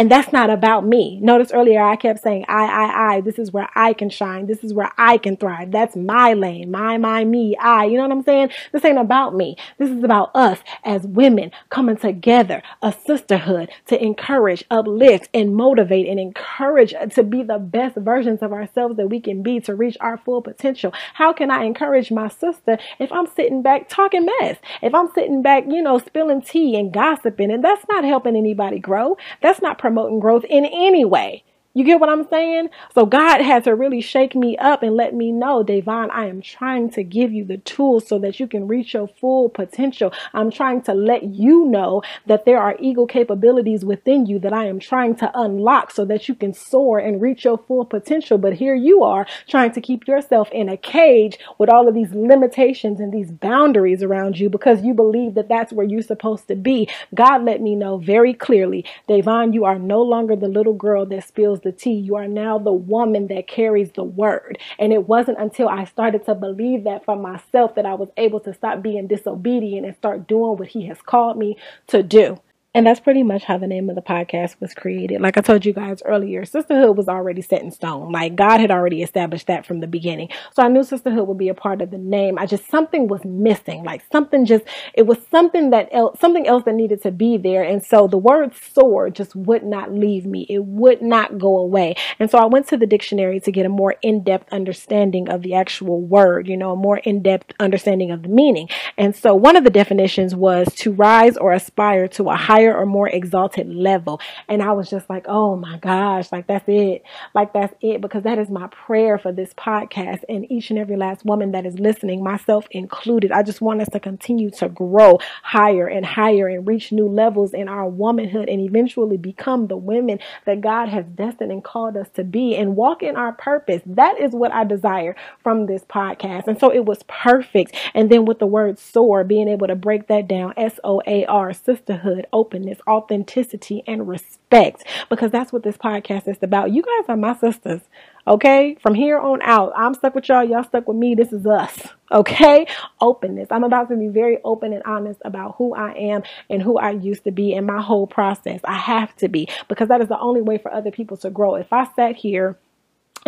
And 0.00 0.08
that's 0.08 0.32
not 0.32 0.48
about 0.48 0.86
me. 0.86 1.18
Notice 1.20 1.50
earlier 1.50 1.82
I 1.82 1.96
kept 1.96 2.22
saying, 2.22 2.44
I, 2.46 2.66
I, 2.66 3.14
I, 3.14 3.20
this 3.20 3.36
is 3.36 3.50
where 3.50 3.68
I 3.74 3.92
can 3.94 4.10
shine. 4.10 4.46
This 4.46 4.62
is 4.62 4.72
where 4.72 4.92
I 4.96 5.18
can 5.18 5.36
thrive. 5.36 5.72
That's 5.72 5.96
my 5.96 6.34
lane. 6.34 6.70
My, 6.70 6.98
my, 6.98 7.24
me, 7.24 7.56
I. 7.56 7.86
You 7.86 7.96
know 7.96 8.04
what 8.04 8.12
I'm 8.12 8.22
saying? 8.22 8.50
This 8.70 8.84
ain't 8.84 8.98
about 8.98 9.34
me. 9.34 9.56
This 9.78 9.90
is 9.90 10.04
about 10.04 10.30
us 10.36 10.60
as 10.84 11.04
women 11.04 11.50
coming 11.70 11.96
together, 11.96 12.62
a 12.80 12.92
sisterhood 12.92 13.70
to 13.86 14.00
encourage, 14.00 14.64
uplift, 14.70 15.30
and 15.34 15.56
motivate 15.56 16.06
and 16.06 16.20
encourage 16.20 16.94
to 17.14 17.24
be 17.24 17.42
the 17.42 17.58
best 17.58 17.96
versions 17.96 18.40
of 18.40 18.52
ourselves 18.52 18.96
that 18.98 19.08
we 19.08 19.18
can 19.18 19.42
be 19.42 19.58
to 19.60 19.74
reach 19.74 19.96
our 20.00 20.16
full 20.16 20.42
potential. 20.42 20.92
How 21.14 21.32
can 21.32 21.50
I 21.50 21.64
encourage 21.64 22.12
my 22.12 22.28
sister 22.28 22.78
if 23.00 23.10
I'm 23.10 23.26
sitting 23.26 23.62
back 23.62 23.88
talking 23.88 24.26
mess? 24.40 24.58
If 24.80 24.94
I'm 24.94 25.10
sitting 25.12 25.42
back, 25.42 25.64
you 25.68 25.82
know, 25.82 25.98
spilling 25.98 26.40
tea 26.40 26.76
and 26.76 26.92
gossiping, 26.92 27.50
and 27.50 27.64
that's 27.64 27.84
not 27.88 28.04
helping 28.04 28.36
anybody 28.36 28.78
grow. 28.78 29.16
That's 29.42 29.60
not 29.60 29.78
promoting 29.88 30.20
growth 30.20 30.44
in 30.44 30.66
any 30.66 31.04
way. 31.04 31.42
You 31.78 31.84
get 31.84 32.00
what 32.00 32.08
I'm 32.08 32.26
saying? 32.26 32.70
So 32.92 33.06
God 33.06 33.40
had 33.40 33.62
to 33.62 33.74
really 33.76 34.00
shake 34.00 34.34
me 34.34 34.56
up 34.56 34.82
and 34.82 34.96
let 34.96 35.14
me 35.14 35.30
know, 35.30 35.62
Devon, 35.62 36.10
I 36.10 36.26
am 36.26 36.42
trying 36.42 36.90
to 36.90 37.04
give 37.04 37.30
you 37.32 37.44
the 37.44 37.58
tools 37.58 38.08
so 38.08 38.18
that 38.18 38.40
you 38.40 38.48
can 38.48 38.66
reach 38.66 38.94
your 38.94 39.06
full 39.06 39.48
potential. 39.48 40.12
I'm 40.34 40.50
trying 40.50 40.82
to 40.82 40.92
let 40.92 41.22
you 41.22 41.66
know 41.66 42.02
that 42.26 42.44
there 42.46 42.58
are 42.58 42.74
eagle 42.80 43.06
capabilities 43.06 43.84
within 43.84 44.26
you 44.26 44.40
that 44.40 44.52
I 44.52 44.66
am 44.66 44.80
trying 44.80 45.14
to 45.18 45.30
unlock 45.32 45.92
so 45.92 46.04
that 46.06 46.28
you 46.28 46.34
can 46.34 46.52
soar 46.52 46.98
and 46.98 47.22
reach 47.22 47.44
your 47.44 47.58
full 47.58 47.84
potential. 47.84 48.38
But 48.38 48.54
here 48.54 48.74
you 48.74 49.04
are 49.04 49.28
trying 49.46 49.70
to 49.74 49.80
keep 49.80 50.08
yourself 50.08 50.48
in 50.50 50.68
a 50.68 50.76
cage 50.76 51.38
with 51.58 51.70
all 51.70 51.86
of 51.86 51.94
these 51.94 52.10
limitations 52.10 52.98
and 52.98 53.12
these 53.12 53.30
boundaries 53.30 54.02
around 54.02 54.40
you 54.40 54.50
because 54.50 54.82
you 54.82 54.94
believe 54.94 55.34
that 55.34 55.48
that's 55.48 55.72
where 55.72 55.86
you're 55.86 56.02
supposed 56.02 56.48
to 56.48 56.56
be. 56.56 56.88
God 57.14 57.44
let 57.44 57.60
me 57.60 57.76
know 57.76 57.98
very 57.98 58.34
clearly, 58.34 58.84
Devon, 59.06 59.52
you 59.52 59.64
are 59.64 59.78
no 59.78 60.02
longer 60.02 60.34
the 60.34 60.48
little 60.48 60.74
girl 60.74 61.06
that 61.06 61.28
spills 61.28 61.60
the 61.60 61.67
the 61.68 61.78
tea. 61.78 61.94
You 61.94 62.16
are 62.16 62.28
now 62.28 62.58
the 62.58 62.72
woman 62.72 63.28
that 63.28 63.46
carries 63.46 63.92
the 63.92 64.04
word. 64.04 64.58
And 64.78 64.92
it 64.92 65.06
wasn't 65.06 65.38
until 65.38 65.68
I 65.68 65.84
started 65.84 66.24
to 66.26 66.34
believe 66.34 66.84
that 66.84 67.04
for 67.04 67.16
myself 67.16 67.74
that 67.74 67.86
I 67.86 67.94
was 67.94 68.08
able 68.16 68.40
to 68.40 68.54
stop 68.54 68.82
being 68.82 69.06
disobedient 69.06 69.86
and 69.86 69.94
start 69.96 70.26
doing 70.26 70.56
what 70.56 70.68
he 70.68 70.86
has 70.86 71.02
called 71.02 71.36
me 71.36 71.58
to 71.88 72.02
do. 72.02 72.38
And 72.78 72.86
that's 72.86 73.00
pretty 73.00 73.24
much 73.24 73.42
how 73.42 73.58
the 73.58 73.66
name 73.66 73.90
of 73.90 73.96
the 73.96 74.02
podcast 74.02 74.54
was 74.60 74.72
created. 74.72 75.20
Like 75.20 75.36
I 75.36 75.40
told 75.40 75.66
you 75.66 75.72
guys 75.72 76.00
earlier, 76.04 76.44
sisterhood 76.44 76.96
was 76.96 77.08
already 77.08 77.42
set 77.42 77.60
in 77.60 77.72
stone. 77.72 78.12
Like 78.12 78.36
God 78.36 78.60
had 78.60 78.70
already 78.70 79.02
established 79.02 79.48
that 79.48 79.66
from 79.66 79.80
the 79.80 79.88
beginning. 79.88 80.28
So 80.54 80.62
I 80.62 80.68
knew 80.68 80.84
sisterhood 80.84 81.26
would 81.26 81.38
be 81.38 81.48
a 81.48 81.54
part 81.54 81.82
of 81.82 81.90
the 81.90 81.98
name. 81.98 82.38
I 82.38 82.46
just, 82.46 82.70
something 82.70 83.08
was 83.08 83.24
missing. 83.24 83.82
Like 83.82 84.04
something 84.12 84.46
just, 84.46 84.64
it 84.94 85.08
was 85.08 85.18
something 85.28 85.70
that 85.70 85.88
else, 85.90 86.20
something 86.20 86.46
else 86.46 86.62
that 86.66 86.76
needed 86.76 87.02
to 87.02 87.10
be 87.10 87.36
there. 87.36 87.64
And 87.64 87.84
so 87.84 88.06
the 88.06 88.16
word 88.16 88.54
soar 88.54 89.10
just 89.10 89.34
would 89.34 89.64
not 89.64 89.92
leave 89.92 90.24
me. 90.24 90.46
It 90.48 90.64
would 90.64 91.02
not 91.02 91.36
go 91.36 91.58
away. 91.58 91.96
And 92.20 92.30
so 92.30 92.38
I 92.38 92.46
went 92.46 92.68
to 92.68 92.76
the 92.76 92.86
dictionary 92.86 93.40
to 93.40 93.50
get 93.50 93.66
a 93.66 93.68
more 93.68 93.96
in-depth 94.02 94.52
understanding 94.52 95.28
of 95.30 95.42
the 95.42 95.54
actual 95.54 96.00
word, 96.00 96.46
you 96.46 96.56
know, 96.56 96.74
a 96.74 96.76
more 96.76 96.98
in-depth 96.98 97.54
understanding 97.58 98.12
of 98.12 98.22
the 98.22 98.28
meaning. 98.28 98.68
And 98.96 99.16
so 99.16 99.34
one 99.34 99.56
of 99.56 99.64
the 99.64 99.70
definitions 99.70 100.36
was 100.36 100.72
to 100.76 100.92
rise 100.92 101.36
or 101.36 101.52
aspire 101.52 102.06
to 102.06 102.30
a 102.30 102.36
higher 102.36 102.67
higher 102.68 102.76
or 102.76 102.86
more 102.86 103.08
exalted 103.08 103.68
level. 103.68 104.20
And 104.48 104.62
I 104.62 104.72
was 104.72 104.90
just 104.90 105.08
like, 105.08 105.26
oh 105.28 105.56
my 105.56 105.78
gosh, 105.78 106.30
like 106.32 106.46
that's 106.46 106.68
it. 106.68 107.02
Like 107.34 107.52
that's 107.52 107.74
it 107.80 108.00
because 108.00 108.22
that 108.24 108.38
is 108.38 108.50
my 108.50 108.66
prayer 108.68 109.18
for 109.18 109.32
this 109.32 109.54
podcast 109.54 110.24
and 110.28 110.50
each 110.50 110.70
and 110.70 110.78
every 110.78 110.96
last 110.96 111.24
woman 111.24 111.52
that 111.52 111.66
is 111.66 111.78
listening, 111.78 112.22
myself 112.22 112.66
included. 112.70 113.32
I 113.32 113.42
just 113.42 113.60
want 113.60 113.80
us 113.80 113.88
to 113.90 114.00
continue 114.00 114.50
to 114.52 114.68
grow 114.68 115.18
higher 115.42 115.86
and 115.86 116.04
higher 116.04 116.48
and 116.48 116.66
reach 116.66 116.92
new 116.92 117.08
levels 117.08 117.52
in 117.52 117.68
our 117.68 117.88
womanhood 117.88 118.48
and 118.48 118.60
eventually 118.60 119.16
become 119.16 119.66
the 119.66 119.76
women 119.76 120.18
that 120.44 120.60
God 120.60 120.88
has 120.88 121.04
destined 121.06 121.52
and 121.52 121.64
called 121.64 121.96
us 121.96 122.08
to 122.14 122.24
be 122.24 122.56
and 122.56 122.76
walk 122.76 123.02
in 123.02 123.16
our 123.16 123.32
purpose. 123.32 123.82
That 123.86 124.18
is 124.20 124.32
what 124.32 124.52
I 124.52 124.64
desire 124.64 125.16
from 125.42 125.66
this 125.66 125.84
podcast. 125.84 126.46
And 126.46 126.58
so 126.58 126.72
it 126.72 126.84
was 126.84 127.02
perfect. 127.08 127.74
And 127.94 128.10
then 128.10 128.24
with 128.24 128.38
the 128.38 128.46
word 128.46 128.78
soar, 128.78 129.24
being 129.24 129.48
able 129.48 129.66
to 129.66 129.76
break 129.76 130.08
that 130.08 130.28
down, 130.28 130.54
S 130.56 130.78
O 130.84 131.00
A 131.06 131.24
R, 131.26 131.52
sisterhood, 131.52 132.26
open 132.32 132.47
openness, 132.48 132.78
authenticity, 132.88 133.82
and 133.86 134.08
respect 134.08 134.84
because 135.10 135.30
that's 135.30 135.52
what 135.52 135.62
this 135.62 135.76
podcast 135.76 136.26
is 136.26 136.38
about. 136.40 136.72
You 136.72 136.82
guys 136.82 137.08
are 137.08 137.16
my 137.16 137.34
sisters. 137.36 137.82
Okay, 138.26 138.76
from 138.80 138.94
here 138.94 139.18
on 139.18 139.40
out, 139.42 139.72
I'm 139.76 139.94
stuck 139.94 140.14
with 140.14 140.28
y'all. 140.28 140.44
Y'all 140.44 140.64
stuck 140.64 140.88
with 140.88 140.96
me. 140.96 141.14
This 141.14 141.32
is 141.32 141.46
us. 141.46 141.88
Okay, 142.10 142.66
openness. 143.00 143.48
I'm 143.50 143.64
about 143.64 143.88
to 143.90 143.96
be 143.96 144.08
very 144.08 144.38
open 144.44 144.72
and 144.72 144.82
honest 144.84 145.20
about 145.24 145.56
who 145.56 145.74
I 145.74 145.92
am 145.92 146.22
and 146.48 146.62
who 146.62 146.78
I 146.78 146.90
used 146.90 147.24
to 147.24 147.30
be 147.30 147.52
in 147.52 147.66
my 147.66 147.80
whole 147.80 148.06
process. 148.06 148.60
I 148.64 148.76
have 148.76 149.14
to 149.16 149.28
be 149.28 149.48
because 149.68 149.88
that 149.88 150.00
is 150.00 150.08
the 150.08 150.18
only 150.18 150.40
way 150.40 150.58
for 150.58 150.72
other 150.72 150.90
people 150.90 151.16
to 151.18 151.30
grow. 151.30 151.54
If 151.54 151.72
I 151.72 151.86
sat 151.96 152.16
here 152.16 152.58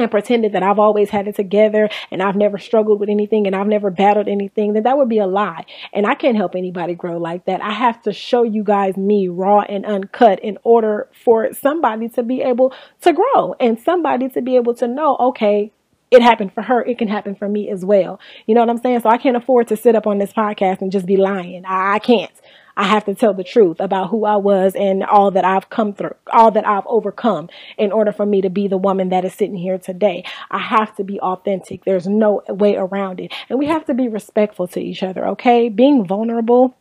and 0.00 0.10
pretended 0.10 0.52
that 0.52 0.62
I've 0.62 0.78
always 0.78 1.10
had 1.10 1.28
it 1.28 1.36
together 1.36 1.88
and 2.10 2.22
I've 2.22 2.36
never 2.36 2.58
struggled 2.58 3.00
with 3.00 3.08
anything 3.08 3.46
and 3.46 3.54
I've 3.54 3.66
never 3.66 3.90
battled 3.90 4.28
anything, 4.28 4.72
then 4.72 4.82
that 4.84 4.96
would 4.96 5.08
be 5.08 5.18
a 5.18 5.26
lie. 5.26 5.64
And 5.92 6.06
I 6.06 6.14
can't 6.14 6.36
help 6.36 6.54
anybody 6.54 6.94
grow 6.94 7.18
like 7.18 7.44
that. 7.46 7.62
I 7.62 7.72
have 7.72 8.02
to 8.02 8.12
show 8.12 8.42
you 8.42 8.62
guys 8.64 8.96
me 8.96 9.28
raw 9.28 9.60
and 9.60 9.84
uncut 9.84 10.40
in 10.40 10.58
order 10.62 11.08
for 11.24 11.52
somebody 11.52 12.08
to 12.10 12.22
be 12.22 12.42
able 12.42 12.74
to 13.02 13.12
grow 13.12 13.54
and 13.60 13.78
somebody 13.78 14.28
to 14.30 14.42
be 14.42 14.56
able 14.56 14.74
to 14.74 14.88
know, 14.88 15.16
okay, 15.20 15.72
it 16.10 16.22
happened 16.22 16.52
for 16.52 16.62
her, 16.62 16.82
it 16.82 16.98
can 16.98 17.08
happen 17.08 17.34
for 17.34 17.48
me 17.48 17.70
as 17.70 17.84
well. 17.84 18.18
You 18.46 18.54
know 18.54 18.60
what 18.60 18.70
I'm 18.70 18.78
saying? 18.78 19.00
So 19.00 19.08
I 19.08 19.18
can't 19.18 19.36
afford 19.36 19.68
to 19.68 19.76
sit 19.76 19.94
up 19.94 20.06
on 20.06 20.18
this 20.18 20.32
podcast 20.32 20.80
and 20.80 20.90
just 20.90 21.06
be 21.06 21.16
lying. 21.16 21.64
I, 21.64 21.94
I 21.94 21.98
can't. 22.00 22.32
I 22.76 22.84
have 22.84 23.04
to 23.06 23.14
tell 23.14 23.34
the 23.34 23.44
truth 23.44 23.80
about 23.80 24.10
who 24.10 24.24
I 24.24 24.36
was 24.36 24.74
and 24.74 25.04
all 25.04 25.30
that 25.32 25.44
I've 25.44 25.70
come 25.70 25.92
through, 25.94 26.14
all 26.32 26.50
that 26.52 26.66
I've 26.66 26.86
overcome 26.86 27.48
in 27.78 27.92
order 27.92 28.12
for 28.12 28.26
me 28.26 28.40
to 28.42 28.50
be 28.50 28.68
the 28.68 28.78
woman 28.78 29.10
that 29.10 29.24
is 29.24 29.34
sitting 29.34 29.56
here 29.56 29.78
today. 29.78 30.24
I 30.50 30.58
have 30.58 30.94
to 30.96 31.04
be 31.04 31.20
authentic. 31.20 31.84
There's 31.84 32.06
no 32.06 32.42
way 32.48 32.76
around 32.76 33.20
it. 33.20 33.32
And 33.48 33.58
we 33.58 33.66
have 33.66 33.84
to 33.86 33.94
be 33.94 34.08
respectful 34.08 34.66
to 34.68 34.80
each 34.80 35.02
other, 35.02 35.26
okay? 35.28 35.68
Being 35.68 36.06
vulnerable 36.06 36.76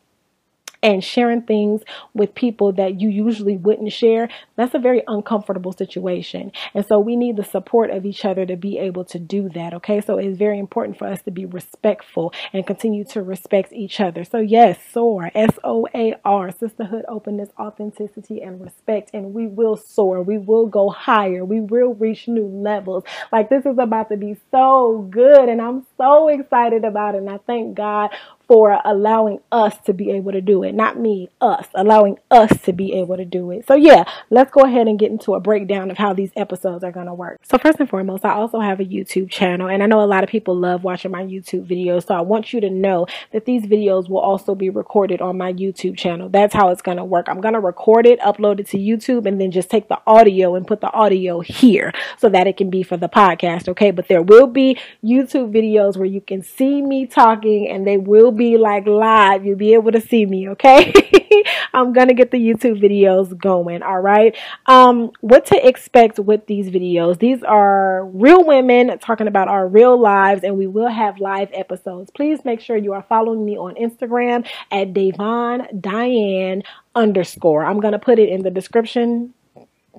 and 0.81 1.03
sharing 1.03 1.41
things 1.41 1.81
with 2.13 2.33
people 2.35 2.71
that 2.73 2.99
you 3.01 3.09
usually 3.09 3.57
wouldn't 3.57 3.91
share, 3.91 4.29
that's 4.55 4.73
a 4.73 4.79
very 4.79 5.03
uncomfortable 5.07 5.73
situation. 5.73 6.51
And 6.73 6.85
so 6.85 6.99
we 6.99 7.15
need 7.15 7.35
the 7.35 7.43
support 7.43 7.89
of 7.89 8.05
each 8.05 8.25
other 8.25 8.45
to 8.45 8.55
be 8.55 8.77
able 8.77 9.05
to 9.05 9.19
do 9.19 9.49
that. 9.49 9.73
Okay. 9.75 10.01
So 10.01 10.17
it's 10.17 10.37
very 10.37 10.59
important 10.59 10.97
for 10.97 11.07
us 11.07 11.21
to 11.23 11.31
be 11.31 11.45
respectful 11.45 12.33
and 12.53 12.65
continue 12.65 13.03
to 13.05 13.21
respect 13.21 13.73
each 13.73 13.99
other. 13.99 14.23
So, 14.23 14.37
yes, 14.37 14.79
SOAR, 14.91 15.31
S 15.35 15.57
O 15.63 15.87
A 15.93 16.15
R, 16.23 16.51
sisterhood, 16.51 17.05
openness, 17.07 17.49
authenticity, 17.59 18.41
and 18.41 18.61
respect. 18.61 19.11
And 19.13 19.33
we 19.33 19.47
will 19.47 19.75
soar. 19.75 20.21
We 20.21 20.37
will 20.37 20.67
go 20.67 20.89
higher. 20.89 21.43
We 21.43 21.59
will 21.61 21.93
reach 21.93 22.27
new 22.27 22.47
levels. 22.47 23.03
Like 23.31 23.49
this 23.49 23.65
is 23.65 23.77
about 23.77 24.09
to 24.09 24.17
be 24.17 24.37
so 24.51 25.07
good. 25.09 25.49
And 25.49 25.61
I'm 25.61 25.85
so 25.97 26.27
excited 26.29 26.85
about 26.85 27.15
it. 27.15 27.19
And 27.19 27.29
I 27.29 27.39
thank 27.45 27.75
God 27.75 28.11
for 28.49 28.81
allowing 28.83 29.39
us 29.51 29.77
to 29.85 29.93
be 29.93 30.09
able 30.09 30.31
to 30.31 30.41
do 30.41 30.63
it. 30.63 30.73
Not 30.73 30.99
me, 30.99 31.29
us, 31.39 31.67
allowing 31.75 32.17
us 32.31 32.49
to 32.63 32.73
be 32.73 32.93
able 32.93 33.15
to 33.15 33.23
do 33.23 33.51
it. 33.51 33.67
So, 33.67 33.75
yeah, 33.75 34.05
let's 34.31 34.51
go 34.51 34.61
ahead 34.61 34.87
and 34.87 34.97
get 34.97 35.11
into 35.11 35.35
a 35.35 35.39
breakdown 35.39 35.91
of 35.91 35.99
how 35.99 36.13
these 36.13 36.31
episodes 36.35 36.83
are 36.83 36.91
going 36.91 37.05
to 37.05 37.13
work. 37.13 37.39
So, 37.43 37.59
first 37.59 37.79
and 37.79 37.87
foremost, 37.87 38.25
I 38.25 38.31
also 38.31 38.59
have 38.59 38.79
a 38.79 38.85
YouTube 38.85 39.29
channel, 39.29 39.69
and 39.69 39.83
I 39.83 39.85
know 39.85 40.01
a 40.01 40.09
lot 40.09 40.23
of 40.23 40.31
people 40.31 40.55
love 40.55 40.83
watching 40.83 41.11
my 41.11 41.21
YouTube 41.21 41.67
videos. 41.67 42.07
So, 42.07 42.15
I 42.15 42.21
want 42.21 42.51
you 42.51 42.59
to 42.61 42.71
know 42.71 43.05
that 43.33 43.45
these 43.45 43.67
videos 43.67 44.09
will 44.09 44.17
also 44.17 44.55
be 44.55 44.71
recorded 44.71 45.21
on 45.21 45.37
my 45.37 45.53
YouTube 45.53 45.95
channel. 45.95 46.27
That's 46.27 46.55
how 46.55 46.69
it's 46.69 46.81
going 46.81 46.97
to 46.97 47.05
work. 47.05 47.29
I'm 47.29 47.41
going 47.41 47.53
to 47.53 47.59
record 47.59 48.07
it, 48.07 48.19
upload 48.21 48.59
it 48.59 48.67
to 48.69 48.79
YouTube, 48.79 49.27
and 49.27 49.39
then 49.39 49.51
just 49.51 49.69
take 49.69 49.89
the 49.89 50.01
audio 50.07 50.55
and 50.55 50.65
put 50.65 50.81
the 50.81 50.91
audio 50.91 51.39
here 51.41 51.93
so 52.17 52.29
that 52.29 52.47
it 52.47 52.57
can 52.57 52.71
be 52.71 52.81
for 52.81 52.97
the 52.97 53.09
podcast. 53.09 53.69
Okay. 53.69 53.91
But 53.91 54.07
there 54.07 54.23
will 54.23 54.47
be 54.47 54.79
YouTube 55.05 55.53
videos 55.53 55.97
where 55.97 56.07
you 56.07 56.21
can 56.21 56.41
see 56.41 56.81
me 56.81 57.05
talking, 57.05 57.69
and 57.69 57.85
they 57.85 57.97
will 57.97 58.38
be 58.39 58.57
like 58.57 58.87
live. 58.87 59.45
You'll 59.45 59.57
be 59.57 59.73
able 59.75 59.91
to 59.91 60.01
see 60.01 60.25
me, 60.25 60.49
okay? 60.49 60.91
I'm 61.73 61.93
gonna 61.93 62.13
get 62.15 62.31
the 62.31 62.37
YouTube 62.37 62.81
videos 62.81 63.37
going, 63.37 63.83
all 63.83 63.99
right? 63.99 64.35
Um, 64.65 65.11
what 65.19 65.45
to 65.47 65.67
expect 65.67 66.17
with 66.17 66.47
these 66.47 66.69
videos. 66.69 67.19
These 67.19 67.43
are 67.43 68.05
real 68.05 68.43
women 68.43 68.97
talking 68.99 69.27
about 69.27 69.49
our 69.49 69.67
real 69.67 69.99
lives, 69.99 70.43
and 70.43 70.57
we 70.57 70.65
will 70.65 70.87
have 70.87 71.19
live 71.19 71.49
episodes. 71.53 72.09
Please 72.11 72.43
make 72.45 72.61
sure 72.61 72.77
you 72.77 72.93
are 72.93 73.05
following 73.07 73.45
me 73.45 73.57
on 73.57 73.75
Instagram 73.75 74.47
at 74.71 74.93
Davon 74.93 75.67
Diane 75.79 76.63
underscore. 76.95 77.65
I'm 77.65 77.81
gonna 77.81 77.99
put 77.99 78.17
it 78.17 78.29
in 78.29 78.41
the 78.41 78.49
description. 78.49 79.33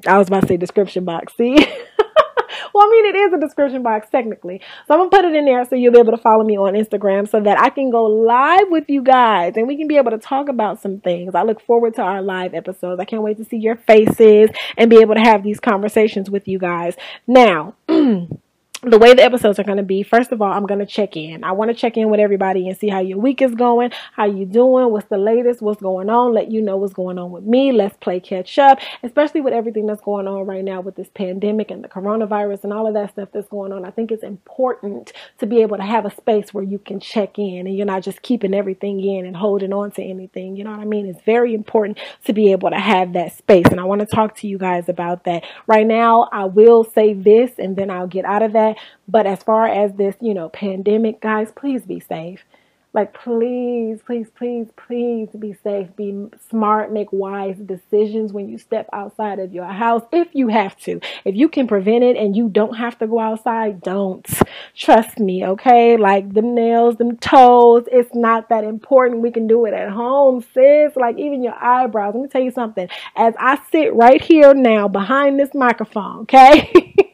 I 0.07 0.17
was 0.19 0.29
about 0.29 0.41
to 0.43 0.49
say 0.49 0.57
description 0.57 1.05
box. 1.05 1.35
See? 1.37 1.59
well, 2.73 2.87
I 2.87 2.91
mean, 2.91 3.07
it 3.07 3.19
is 3.19 3.33
a 3.33 3.39
description 3.39 3.83
box 3.83 4.09
technically. 4.11 4.61
So 4.87 4.95
I'm 4.95 5.11
to 5.11 5.17
put 5.17 5.25
it 5.25 5.35
in 5.35 5.45
there 5.45 5.65
so 5.65 5.77
you'll 5.77 5.93
be 5.93 5.99
able 5.99 6.13
to 6.13 6.23
follow 6.23 6.45
me 6.45 6.57
on 6.57 6.75
Instagram 6.75 7.29
so 7.29 7.41
that 7.41 7.61
I 7.61 7.71
can 7.71 7.91
go 7.91 8.05
live 8.05 8.69
with 8.71 8.85
you 8.89 9.03
guys 9.03 9.55
and 9.57 9.67
we 9.67 9.77
can 9.77 9.89
be 9.89 9.97
able 9.97 10.11
to 10.11 10.19
talk 10.19 10.49
about 10.49 10.81
some 10.81 11.01
things. 11.01 11.35
I 11.35 11.43
look 11.43 11.61
forward 11.61 11.95
to 11.97 12.03
our 12.03 12.23
live 12.23 12.55
episodes. 12.55 13.01
I 13.01 13.05
can't 13.05 13.23
wait 13.23 13.39
to 13.39 13.45
see 13.45 13.57
your 13.57 13.77
faces 13.77 14.51
and 14.77 14.91
be 14.91 14.99
able 15.01 15.15
to 15.15 15.21
have 15.21 15.43
these 15.43 15.61
conversations 15.61 16.31
with 16.31 16.49
you 16.49 16.59
guys. 16.59 16.97
Now, 17.27 17.75
the 18.83 18.99
way 18.99 19.13
the 19.13 19.23
episodes 19.23 19.59
are 19.59 19.65
going 19.65 19.77
to 19.77 19.83
be 19.83 20.03
first 20.03 20.33
of 20.33 20.41
all 20.41 20.51
i'm 20.53 20.67
going 20.67 20.81
to 20.81 20.87
check 20.87 21.17
in. 21.17 21.45
I 21.45 21.53
want 21.53 21.71
to 21.71 21.75
check 21.75 21.97
in 21.97 22.09
with 22.11 22.19
everybody 22.19 22.67
and 22.69 22.77
see 22.77 22.89
how 22.89 23.01
your 23.01 23.19
week 23.19 23.43
is 23.43 23.55
going 23.55 23.93
how 24.15 24.25
you 24.25 24.47
doing 24.47 24.91
what's 24.91 25.09
the 25.09 25.19
latest 25.19 25.61
what's 25.61 25.83
going 25.83 26.09
on 26.09 26.33
let 26.33 26.51
you 26.51 26.63
know 26.63 26.77
what's 26.77 26.95
going 26.95 27.19
on 27.19 27.31
with 27.31 27.45
me 27.45 27.73
let's 27.73 27.97
play 27.99 28.21
catch 28.21 28.59
up 28.59 28.79
especially 29.03 29.41
with 29.41 29.53
everything 29.53 29.87
that's 29.87 30.01
going 30.01 30.27
on 30.27 30.47
right 30.47 30.65
now 30.65 30.81
with 30.81 30.97
this 30.97 31.09
pandemic 31.15 31.71
and 31.71 31.85
the 31.85 31.89
coronavirus 31.89 32.65
and 32.65 32.73
all 32.73 32.87
of 32.87 32.95
that 32.95 33.11
stuff 33.11 33.29
that's 33.33 33.49
going 33.49 33.73
on. 33.73 33.85
I 33.85 33.91
think 33.91 34.11
it's 34.11 34.23
important 34.23 35.13
to 35.39 35.47
be 35.47 35.63
able 35.63 35.77
to 35.77 35.83
have 35.83 36.07
a 36.07 36.11
space 36.11 36.55
where 36.55 36.65
you 36.65 36.79
can 36.79 37.01
check 37.01 37.39
in 37.39 37.67
and 37.67 37.77
you're 37.77 37.87
not 37.87 38.03
just 38.03 38.23
keeping 38.23 38.55
everything 38.55 39.03
in 39.03 39.27
and 39.27 39.37
holding 39.37 39.73
on 39.73 39.91
to 39.93 40.03
anything 40.03 40.57
you 40.57 40.65
know 40.65 40.71
what 40.71 40.81
i 40.81 40.85
mean? 40.85 41.07
It's 41.07 41.23
very 41.25 41.55
important 41.55 41.99
to 42.25 42.33
be 42.33 42.53
able 42.53 42.71
to 42.71 42.79
have 42.79 43.13
that 43.13 43.37
space 43.37 43.67
and 43.71 43.81
i 43.81 43.85
want 43.85 44.01
to 44.01 44.07
talk 44.07 44.37
to 44.37 44.49
you 44.49 44.59
guys 44.59 44.89
about 44.89 45.25
that. 45.25 45.45
Right 45.67 45.87
now 45.87 46.29
i 46.33 46.45
will 46.45 46.85
say 46.85 47.13
this 47.13 47.53
and 47.59 47.77
then 47.77 47.91
i'll 47.91 48.07
get 48.07 48.25
out 48.25 48.43
of 48.43 48.53
that 48.53 48.70
but 49.09 49.27
as 49.27 49.43
far 49.43 49.67
as 49.67 49.93
this, 49.95 50.17
you 50.21 50.35
know, 50.35 50.49
pandemic, 50.49 51.21
guys, 51.21 51.53
please 51.53 51.83
be 51.83 52.01
safe. 52.01 52.45
Like, 52.93 53.15
please, 53.15 54.01
please, 54.05 54.27
please, 54.37 54.67
please 54.77 55.29
be 55.39 55.53
safe. 55.63 55.95
Be 55.95 56.27
smart. 56.49 56.93
Make 56.93 57.13
wise 57.13 57.57
decisions 57.57 58.33
when 58.33 58.49
you 58.49 58.59
step 58.59 58.89
outside 58.93 59.39
of 59.39 59.55
your 59.55 59.67
house 59.67 60.03
if 60.11 60.27
you 60.33 60.49
have 60.49 60.77
to. 60.81 61.01
If 61.25 61.37
you 61.37 61.49
can 61.49 61.69
prevent 61.69 62.03
it 62.03 62.17
and 62.17 62.35
you 62.35 62.49
don't 62.49 62.77
have 62.77 62.99
to 62.99 63.07
go 63.07 63.21
outside, 63.21 63.81
don't. 63.81 64.27
Trust 64.75 65.21
me, 65.21 65.47
okay? 65.47 65.97
Like, 65.97 66.35
the 66.35 66.43
nails, 66.43 66.97
them 66.97 67.17
toes, 67.19 67.85
it's 67.93 68.13
not 68.13 68.49
that 68.49 68.65
important. 68.65 69.21
We 69.21 69.31
can 69.31 69.47
do 69.47 69.67
it 69.67 69.75
at 69.75 69.91
home, 69.91 70.45
sis. 70.53 70.97
Like, 70.97 71.17
even 71.17 71.45
your 71.45 71.55
eyebrows. 71.55 72.15
Let 72.17 72.23
me 72.25 72.29
tell 72.29 72.43
you 72.43 72.51
something. 72.51 72.89
As 73.15 73.35
I 73.39 73.61
sit 73.71 73.95
right 73.95 74.21
here 74.21 74.53
now 74.53 74.89
behind 74.89 75.39
this 75.39 75.55
microphone, 75.55 76.23
okay? 76.23 76.97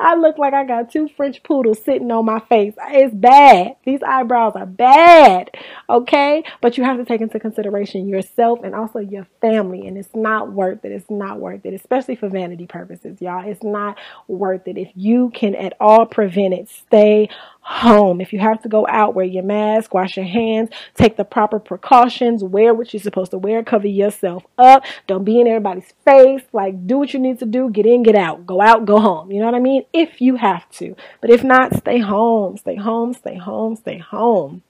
I 0.00 0.16
look 0.16 0.38
like 0.38 0.54
I 0.54 0.64
got 0.64 0.90
two 0.90 1.08
French 1.08 1.42
poodles 1.42 1.82
sitting 1.82 2.10
on 2.10 2.24
my 2.24 2.40
face. 2.40 2.74
It's 2.88 3.14
bad. 3.14 3.76
These 3.84 4.02
eyebrows 4.02 4.52
are 4.56 4.66
bad. 4.66 5.50
Okay? 5.88 6.44
But 6.60 6.78
you 6.78 6.84
have 6.84 6.98
to 6.98 7.04
take 7.04 7.20
into 7.20 7.40
consideration 7.40 8.08
yourself 8.08 8.60
and 8.62 8.74
also 8.74 8.98
your 8.98 9.26
family. 9.40 9.86
And 9.86 9.98
it's 9.98 10.14
not 10.14 10.52
worth 10.52 10.84
it. 10.84 10.92
It's 10.92 11.10
not 11.10 11.40
worth 11.40 11.64
it, 11.64 11.74
especially 11.74 12.16
for 12.16 12.28
vanity 12.28 12.66
purposes, 12.66 13.20
y'all. 13.20 13.48
It's 13.48 13.62
not 13.62 13.98
worth 14.26 14.66
it. 14.68 14.78
If 14.78 14.90
you 14.94 15.30
can 15.34 15.54
at 15.54 15.74
all 15.80 16.06
prevent 16.06 16.54
it, 16.54 16.68
stay 16.68 17.28
home. 17.68 18.22
If 18.22 18.32
you 18.32 18.38
have 18.38 18.62
to 18.62 18.68
go 18.68 18.86
out, 18.88 19.14
wear 19.14 19.26
your 19.26 19.42
mask, 19.42 19.92
wash 19.92 20.16
your 20.16 20.26
hands, 20.26 20.70
take 20.94 21.18
the 21.18 21.24
proper 21.24 21.60
precautions, 21.60 22.42
wear 22.42 22.72
what 22.72 22.94
you're 22.94 23.02
supposed 23.02 23.30
to 23.32 23.38
wear, 23.38 23.62
cover 23.62 23.86
yourself 23.86 24.44
up. 24.56 24.84
Don't 25.06 25.24
be 25.24 25.38
in 25.38 25.46
everybody's 25.46 25.92
face. 26.02 26.42
Like, 26.54 26.86
do 26.86 26.96
what 26.96 27.12
you 27.12 27.20
need 27.20 27.38
to 27.40 27.46
do, 27.46 27.68
get 27.68 27.84
in, 27.84 28.02
get 28.02 28.14
out, 28.14 28.46
go 28.46 28.62
out, 28.62 28.86
go 28.86 28.98
home. 28.98 29.30
You 29.30 29.40
know 29.40 29.46
what 29.46 29.54
I 29.54 29.60
mean? 29.60 29.84
If 29.92 30.22
you 30.22 30.36
have 30.36 30.68
to. 30.72 30.96
But 31.20 31.28
if 31.28 31.44
not, 31.44 31.76
stay 31.76 31.98
home, 31.98 32.56
stay 32.56 32.76
home, 32.76 33.12
stay 33.12 33.36
home, 33.36 33.76
stay 33.76 33.98
home. 33.98 34.62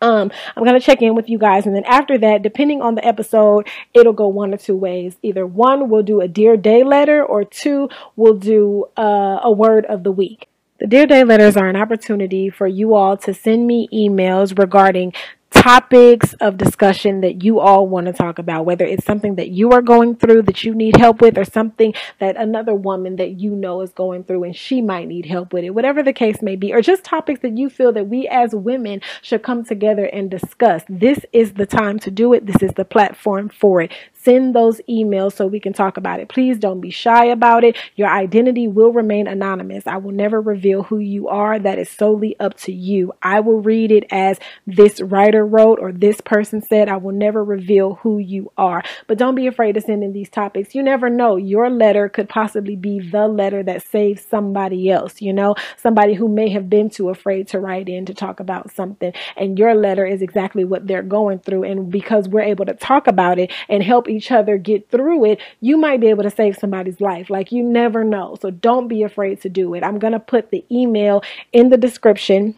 Um, 0.00 0.30
I'm 0.56 0.64
gonna 0.64 0.80
check 0.80 1.02
in 1.02 1.14
with 1.14 1.28
you 1.28 1.36
guys, 1.36 1.66
and 1.66 1.74
then 1.74 1.84
after 1.84 2.16
that, 2.18 2.42
depending 2.42 2.80
on 2.80 2.94
the 2.94 3.04
episode, 3.04 3.68
it'll 3.92 4.14
go 4.14 4.28
one 4.28 4.54
or 4.54 4.56
two 4.56 4.76
ways. 4.76 5.16
Either 5.22 5.46
one, 5.46 5.90
we'll 5.90 6.02
do 6.02 6.20
a 6.20 6.28
Dear 6.28 6.56
Day 6.56 6.84
letter, 6.84 7.22
or 7.22 7.44
two, 7.44 7.90
we'll 8.16 8.38
do 8.38 8.86
uh, 8.96 9.40
a 9.42 9.50
word 9.50 9.84
of 9.86 10.04
the 10.04 10.12
week. 10.12 10.49
The 10.80 10.86
Dear 10.86 11.06
Day 11.06 11.24
letters 11.24 11.58
are 11.58 11.68
an 11.68 11.76
opportunity 11.76 12.48
for 12.48 12.66
you 12.66 12.94
all 12.94 13.14
to 13.18 13.34
send 13.34 13.66
me 13.66 13.86
emails 13.92 14.58
regarding 14.58 15.12
topics 15.50 16.32
of 16.34 16.56
discussion 16.56 17.20
that 17.20 17.44
you 17.44 17.60
all 17.60 17.86
want 17.86 18.06
to 18.06 18.14
talk 18.14 18.38
about, 18.38 18.64
whether 18.64 18.86
it's 18.86 19.04
something 19.04 19.34
that 19.34 19.50
you 19.50 19.72
are 19.72 19.82
going 19.82 20.16
through 20.16 20.40
that 20.40 20.64
you 20.64 20.74
need 20.74 20.96
help 20.96 21.20
with, 21.20 21.36
or 21.36 21.44
something 21.44 21.92
that 22.18 22.34
another 22.36 22.74
woman 22.74 23.16
that 23.16 23.38
you 23.38 23.50
know 23.50 23.82
is 23.82 23.92
going 23.92 24.24
through 24.24 24.44
and 24.44 24.56
she 24.56 24.80
might 24.80 25.06
need 25.06 25.26
help 25.26 25.52
with 25.52 25.64
it, 25.64 25.74
whatever 25.74 26.02
the 26.02 26.14
case 26.14 26.40
may 26.40 26.56
be, 26.56 26.72
or 26.72 26.80
just 26.80 27.04
topics 27.04 27.40
that 27.40 27.58
you 27.58 27.68
feel 27.68 27.92
that 27.92 28.08
we 28.08 28.26
as 28.28 28.54
women 28.54 29.02
should 29.20 29.42
come 29.42 29.62
together 29.62 30.06
and 30.06 30.30
discuss. 30.30 30.82
This 30.88 31.26
is 31.30 31.52
the 31.54 31.66
time 31.66 31.98
to 31.98 32.10
do 32.10 32.32
it. 32.32 32.46
This 32.46 32.62
is 32.62 32.72
the 32.72 32.86
platform 32.86 33.50
for 33.50 33.82
it. 33.82 33.92
Send 34.22 34.54
those 34.54 34.80
emails 34.88 35.32
so 35.32 35.46
we 35.46 35.60
can 35.60 35.72
talk 35.72 35.96
about 35.96 36.20
it. 36.20 36.28
Please 36.28 36.58
don't 36.58 36.80
be 36.80 36.90
shy 36.90 37.24
about 37.26 37.64
it. 37.64 37.76
Your 37.96 38.08
identity 38.08 38.68
will 38.68 38.92
remain 38.92 39.26
anonymous. 39.26 39.86
I 39.86 39.96
will 39.96 40.12
never 40.12 40.40
reveal 40.40 40.82
who 40.82 40.98
you 40.98 41.28
are. 41.28 41.58
That 41.58 41.78
is 41.78 41.88
solely 41.88 42.38
up 42.38 42.54
to 42.58 42.72
you. 42.72 43.12
I 43.22 43.40
will 43.40 43.60
read 43.60 43.90
it 43.90 44.04
as 44.10 44.38
this 44.66 45.00
writer 45.00 45.46
wrote 45.46 45.78
or 45.80 45.92
this 45.92 46.20
person 46.20 46.60
said. 46.60 46.88
I 46.88 46.98
will 46.98 47.12
never 47.12 47.42
reveal 47.42 47.94
who 48.02 48.18
you 48.18 48.52
are. 48.58 48.82
But 49.06 49.16
don't 49.16 49.34
be 49.34 49.46
afraid 49.46 49.72
to 49.76 49.80
send 49.80 50.04
in 50.04 50.12
these 50.12 50.28
topics. 50.28 50.74
You 50.74 50.82
never 50.82 51.08
know. 51.08 51.36
Your 51.36 51.70
letter 51.70 52.08
could 52.08 52.28
possibly 52.28 52.76
be 52.76 53.00
the 53.00 53.26
letter 53.26 53.62
that 53.62 53.86
saves 53.86 54.22
somebody 54.22 54.90
else, 54.90 55.22
you 55.22 55.32
know, 55.32 55.54
somebody 55.78 56.14
who 56.14 56.28
may 56.28 56.50
have 56.50 56.68
been 56.68 56.90
too 56.90 57.08
afraid 57.08 57.48
to 57.48 57.58
write 57.58 57.88
in 57.88 58.04
to 58.06 58.14
talk 58.14 58.40
about 58.40 58.70
something. 58.70 59.12
And 59.36 59.58
your 59.58 59.74
letter 59.74 60.04
is 60.04 60.20
exactly 60.20 60.64
what 60.64 60.86
they're 60.86 61.02
going 61.02 61.38
through. 61.38 61.64
And 61.64 61.90
because 61.90 62.28
we're 62.28 62.42
able 62.42 62.66
to 62.66 62.74
talk 62.74 63.06
about 63.06 63.38
it 63.38 63.50
and 63.68 63.82
help 63.82 64.09
each 64.10 64.30
other 64.30 64.58
get 64.58 64.90
through 64.90 65.24
it, 65.24 65.40
you 65.60 65.76
might 65.76 66.00
be 66.00 66.08
able 66.08 66.24
to 66.24 66.30
save 66.30 66.56
somebody's 66.56 67.00
life. 67.00 67.30
Like 67.30 67.52
you 67.52 67.62
never 67.62 68.04
know. 68.04 68.36
So 68.40 68.50
don't 68.50 68.88
be 68.88 69.02
afraid 69.02 69.40
to 69.42 69.48
do 69.48 69.74
it. 69.74 69.84
I'm 69.84 69.98
going 69.98 70.12
to 70.12 70.20
put 70.20 70.50
the 70.50 70.64
email 70.70 71.22
in 71.52 71.70
the 71.70 71.76
description. 71.76 72.54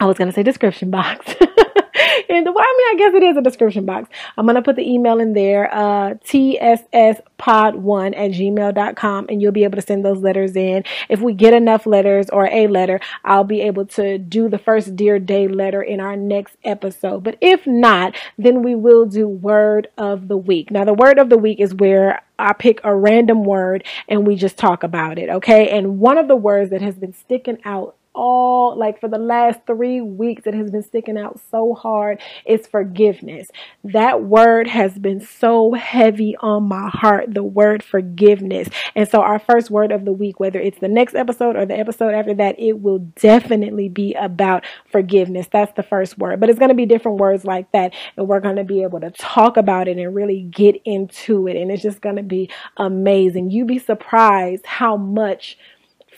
I 0.00 0.06
was 0.06 0.16
going 0.16 0.28
to 0.28 0.34
say 0.34 0.42
description 0.42 0.90
box. 0.90 1.34
in 2.28 2.44
the 2.44 2.52
well, 2.52 2.64
I 2.64 2.74
mean, 2.78 2.88
I 2.94 2.96
guess 2.98 3.14
it 3.14 3.22
is 3.22 3.36
a 3.36 3.42
description 3.42 3.84
box. 3.86 4.08
I'm 4.36 4.46
gonna 4.46 4.62
put 4.62 4.76
the 4.76 4.88
email 4.88 5.20
in 5.20 5.32
there, 5.32 5.72
uh 5.74 6.14
tsspod1 6.14 7.18
at 7.38 8.30
gmail.com, 8.32 9.26
and 9.28 9.42
you'll 9.42 9.52
be 9.52 9.64
able 9.64 9.76
to 9.76 9.82
send 9.82 10.04
those 10.04 10.18
letters 10.18 10.56
in. 10.56 10.84
If 11.08 11.20
we 11.20 11.32
get 11.32 11.54
enough 11.54 11.86
letters 11.86 12.30
or 12.30 12.46
a 12.46 12.66
letter, 12.66 13.00
I'll 13.24 13.44
be 13.44 13.60
able 13.62 13.86
to 13.86 14.18
do 14.18 14.48
the 14.48 14.58
first 14.58 14.96
Dear 14.96 15.18
Day 15.18 15.48
letter 15.48 15.82
in 15.82 16.00
our 16.00 16.16
next 16.16 16.56
episode. 16.64 17.24
But 17.24 17.36
if 17.40 17.66
not, 17.66 18.14
then 18.36 18.62
we 18.62 18.74
will 18.74 19.06
do 19.06 19.28
word 19.28 19.88
of 19.98 20.28
the 20.28 20.36
week. 20.36 20.70
Now 20.70 20.84
the 20.84 20.94
word 20.94 21.18
of 21.18 21.28
the 21.30 21.38
week 21.38 21.60
is 21.60 21.74
where 21.74 22.22
I 22.38 22.52
pick 22.52 22.80
a 22.84 22.94
random 22.94 23.44
word 23.44 23.84
and 24.08 24.26
we 24.26 24.36
just 24.36 24.56
talk 24.56 24.82
about 24.82 25.18
it, 25.18 25.28
okay? 25.28 25.70
And 25.70 25.98
one 25.98 26.18
of 26.18 26.28
the 26.28 26.36
words 26.36 26.70
that 26.70 26.80
has 26.82 26.96
been 26.96 27.12
sticking 27.12 27.58
out 27.64 27.96
all 28.18 28.76
like 28.76 29.00
for 29.00 29.06
the 29.08 29.18
last 29.18 29.60
three 29.64 30.00
weeks 30.00 30.42
it 30.44 30.52
has 30.52 30.72
been 30.72 30.82
sticking 30.82 31.16
out 31.16 31.40
so 31.50 31.72
hard 31.72 32.20
is 32.44 32.66
forgiveness. 32.66 33.48
That 33.84 34.24
word 34.24 34.66
has 34.66 34.98
been 34.98 35.20
so 35.20 35.72
heavy 35.72 36.36
on 36.40 36.64
my 36.64 36.88
heart 36.88 37.32
the 37.32 37.44
word 37.44 37.84
forgiveness. 37.84 38.68
And 38.96 39.08
so 39.08 39.20
our 39.20 39.38
first 39.38 39.70
word 39.70 39.92
of 39.92 40.04
the 40.04 40.12
week 40.12 40.40
whether 40.40 40.58
it's 40.58 40.80
the 40.80 40.88
next 40.88 41.14
episode 41.14 41.54
or 41.54 41.64
the 41.64 41.78
episode 41.78 42.12
after 42.12 42.34
that 42.34 42.58
it 42.58 42.80
will 42.80 42.98
definitely 42.98 43.88
be 43.88 44.14
about 44.14 44.64
forgiveness. 44.90 45.46
That's 45.52 45.72
the 45.74 45.84
first 45.84 46.18
word. 46.18 46.40
But 46.40 46.50
it's 46.50 46.58
going 46.58 46.70
to 46.70 46.74
be 46.74 46.86
different 46.86 47.18
words 47.18 47.44
like 47.44 47.70
that 47.70 47.94
and 48.16 48.26
we're 48.26 48.40
going 48.40 48.56
to 48.56 48.64
be 48.64 48.82
able 48.82 49.00
to 49.00 49.12
talk 49.12 49.56
about 49.56 49.86
it 49.86 49.96
and 49.96 50.14
really 50.14 50.42
get 50.42 50.74
into 50.84 51.46
it 51.46 51.56
and 51.56 51.70
it's 51.70 51.82
just 51.82 52.00
going 52.00 52.16
to 52.16 52.24
be 52.24 52.50
amazing. 52.76 53.52
You'd 53.52 53.68
be 53.68 53.78
surprised 53.78 54.66
how 54.66 54.96
much 54.96 55.56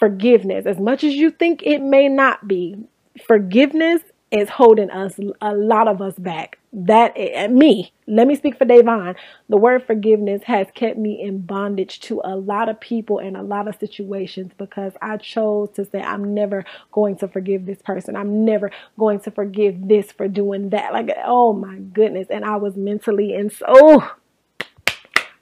forgiveness, 0.01 0.67
as 0.67 0.81
much 0.81 1.05
as 1.05 1.15
you 1.15 1.31
think 1.31 1.63
it 1.63 1.81
may 1.81 2.09
not 2.09 2.49
be, 2.49 2.77
forgiveness 3.25 4.01
is 4.31 4.49
holding 4.49 4.91
us, 4.91 5.19
a 5.41 5.55
lot 5.55 5.89
of 5.89 6.01
us 6.01 6.15
back. 6.15 6.59
That, 6.73 7.13
eh, 7.17 7.49
me, 7.49 7.93
let 8.07 8.29
me 8.29 8.37
speak 8.37 8.57
for 8.57 8.65
Davon. 8.65 9.17
The 9.49 9.57
word 9.57 9.85
forgiveness 9.85 10.45
has 10.45 10.69
kept 10.73 10.97
me 10.97 11.21
in 11.21 11.41
bondage 11.41 11.99
to 12.03 12.21
a 12.25 12.37
lot 12.37 12.69
of 12.69 12.79
people 12.79 13.19
and 13.19 13.37
a 13.37 13.43
lot 13.43 13.67
of 13.67 13.75
situations 13.81 14.53
because 14.57 14.93
I 15.03 15.17
chose 15.17 15.71
to 15.75 15.85
say, 15.85 16.01
I'm 16.01 16.33
never 16.33 16.65
going 16.93 17.17
to 17.17 17.29
forgive 17.29 17.67
this 17.67 17.83
person. 17.83 18.15
I'm 18.15 18.45
never 18.45 18.71
going 18.99 19.19
to 19.21 19.33
forgive 19.33 19.89
this 19.89 20.13
for 20.13 20.29
doing 20.29 20.71
that. 20.71 20.93
Like, 20.93 21.11
oh 21.25 21.53
my 21.53 21.79
goodness. 21.79 22.29
And 22.31 22.45
I 22.45 22.57
was 22.57 22.77
mentally 22.77 23.35
and 23.35 23.53
so, 23.53 24.05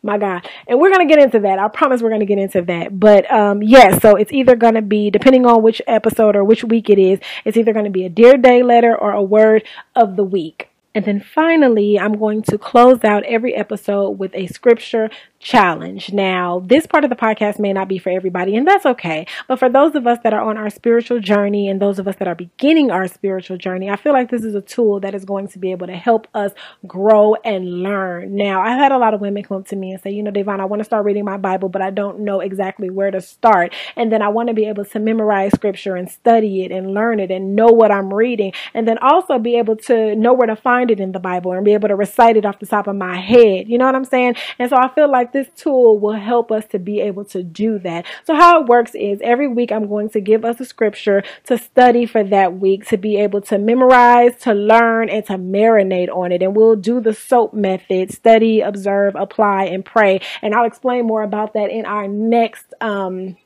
my 0.09 0.18
God. 0.18 0.49
And 0.66 0.81
we're 0.81 0.90
going 0.90 1.07
to 1.07 1.14
get 1.14 1.23
into 1.23 1.38
that. 1.40 1.59
I 1.59 1.68
promise 1.68 2.03
we're 2.03 2.09
going 2.09 2.21
to 2.21 2.27
get 2.27 2.38
into 2.38 2.62
that. 2.62 2.99
But 2.99 3.31
um, 3.31 3.62
yes, 3.62 4.01
so 4.03 4.16
it's 4.16 4.33
either 4.33 4.57
going 4.57 4.75
to 4.75 4.83
be, 4.83 5.11
depending 5.11 5.47
on 5.47 5.62
which 5.62 5.81
episode 5.87 6.35
or 6.35 6.42
which 6.42 6.64
week 6.64 6.88
it 6.90 6.99
is, 6.99 7.21
it's 7.44 7.57
either 7.57 7.73
going 7.73 7.85
to 7.85 7.90
be 7.90 8.05
a 8.05 8.09
Dear 8.09 8.37
Day 8.37 8.62
letter 8.62 8.97
or 8.97 9.12
a 9.12 9.23
word 9.23 9.64
of 9.94 10.16
the 10.16 10.25
week. 10.25 10.71
And 10.94 11.05
then 11.05 11.21
finally, 11.21 11.99
I'm 11.99 12.18
going 12.18 12.42
to 12.44 12.59
close 12.59 13.05
out 13.05 13.23
every 13.25 13.55
episode 13.55 14.12
with 14.12 14.35
a 14.35 14.47
scripture 14.47 15.11
challenge. 15.40 16.12
Now, 16.12 16.62
this 16.64 16.87
part 16.87 17.05
of 17.05 17.11
the 17.11 17.16
podcast 17.16 17.59
may 17.59 17.72
not 17.72 17.88
be 17.88 17.98
for 17.98 18.11
everybody, 18.11 18.57
and 18.57 18.66
that's 18.66 18.87
okay. 18.87 19.27
But 19.46 19.59
for 19.59 19.68
those 19.68 19.94
of 19.94 20.07
us 20.07 20.18
that 20.24 20.33
are 20.33 20.40
on 20.40 20.57
our 20.57 20.70
spiritual 20.70 21.20
journey 21.20 21.68
and 21.68 21.81
those 21.81 21.98
of 21.98 22.09
us 22.09 22.16
that 22.16 22.29
are 22.29 22.35
beginning 22.35 22.90
our 22.90 23.07
spiritual 23.07 23.57
journey, 23.57 23.88
I 23.90 23.96
feel 23.96 24.12
like 24.12 24.31
this 24.31 24.44
is 24.44 24.55
a 24.55 24.61
tool 24.61 25.01
that 25.01 25.14
is 25.14 25.24
going 25.24 25.48
to 25.48 25.59
be 25.59 25.70
able 25.70 25.87
to 25.87 25.96
help 25.96 26.27
us 26.35 26.53
grow 26.87 27.35
and 27.44 27.83
learn. 27.83 28.35
Now, 28.35 28.61
I've 28.61 28.79
had 28.79 28.92
a 28.92 28.98
lot 28.98 29.14
of 29.14 29.20
women 29.20 29.42
come 29.42 29.59
up 29.59 29.68
to 29.68 29.77
me 29.77 29.92
and 29.92 30.03
say, 30.03 30.11
you 30.11 30.22
know, 30.22 30.31
Devon, 30.31 30.61
I 30.61 30.64
want 30.64 30.81
to 30.81 30.85
start 30.85 31.05
reading 31.05 31.24
my 31.24 31.37
Bible, 31.37 31.68
but 31.68 31.83
I 31.83 31.90
don't 31.90 32.20
know 32.20 32.40
exactly 32.40 32.90
where 32.90 33.11
to 33.11 33.20
start. 33.20 33.74
And 33.96 34.12
then 34.12 34.22
I 34.22 34.29
want 34.29 34.48
to 34.48 34.55
be 34.55 34.66
able 34.66 34.85
to 34.85 34.98
memorize 34.98 35.53
scripture 35.53 35.96
and 35.96 36.11
study 36.11 36.64
it 36.64 36.72
and 36.72 36.94
learn 36.94 37.20
it 37.20 37.31
and 37.31 37.55
know 37.55 37.68
what 37.68 37.92
I'm 37.92 38.12
reading. 38.12 38.53
And 38.74 38.88
then 38.88 38.98
also 38.98 39.38
be 39.38 39.57
able 39.57 39.77
to 39.77 40.14
know 40.16 40.33
where 40.33 40.46
to 40.46 40.57
find 40.57 40.90
it 40.90 41.01
in 41.01 41.12
the 41.12 41.20
Bible 41.20 41.53
and 41.53 41.64
be 41.64 41.74
able 41.74 41.88
to 41.88 41.96
recite 41.96 42.37
it 42.37 42.44
off 42.44 42.59
the 42.59 42.66
top 42.66 42.87
of 42.87 42.96
my 42.96 43.16
head. 43.16 43.68
You 43.68 43.79
know 43.79 43.87
what 43.87 43.94
I'm 43.94 44.05
saying? 44.05 44.35
And 44.59 44.68
so 44.68 44.77
I 44.77 44.88
feel 44.94 45.11
like 45.11 45.28
this 45.33 45.49
tool 45.57 45.99
will 45.99 46.14
help 46.14 46.51
us 46.51 46.64
to 46.67 46.79
be 46.79 47.01
able 47.01 47.25
to 47.27 47.43
do 47.43 47.79
that. 47.81 48.07
So 48.25 48.35
how 48.35 48.62
it 48.62 48.67
works 48.69 48.95
is 48.95 49.21
every 49.23 49.49
week 49.49 49.73
I'm 49.73 49.88
going 49.88 50.11
to 50.11 50.21
give 50.21 50.45
us 50.45 50.61
a 50.61 50.64
scripture 50.64 51.23
to 51.45 51.59
study 51.59 52.07
for 52.07 52.23
that 52.25 52.59
week 52.59 52.87
to 52.88 52.97
be 52.97 53.17
able 53.19 53.41
to 53.43 53.59
memorize, 53.59 54.37
to 54.43 54.55
learn, 54.55 55.09
and 55.09 55.25
to 55.27 55.35
marinate 55.35 56.09
on 56.09 56.33
it. 56.33 56.43
And 56.43 56.57
we'll 56.57 56.77
do 56.77 57.01
the 57.01 57.14
SOAP 57.14 57.55
method, 57.55 58.12
study, 58.12 58.61
observe, 58.61 59.14
apply, 59.17 59.64
and 59.64 59.85
pray. 59.85 60.21
And 60.43 60.55
I'll 60.55 60.67
explain 60.67 61.07
more 61.07 61.23
about 61.23 61.55
that 61.55 61.71
in 61.71 61.87
our 61.87 62.09
next 62.09 62.75
um 62.81 63.37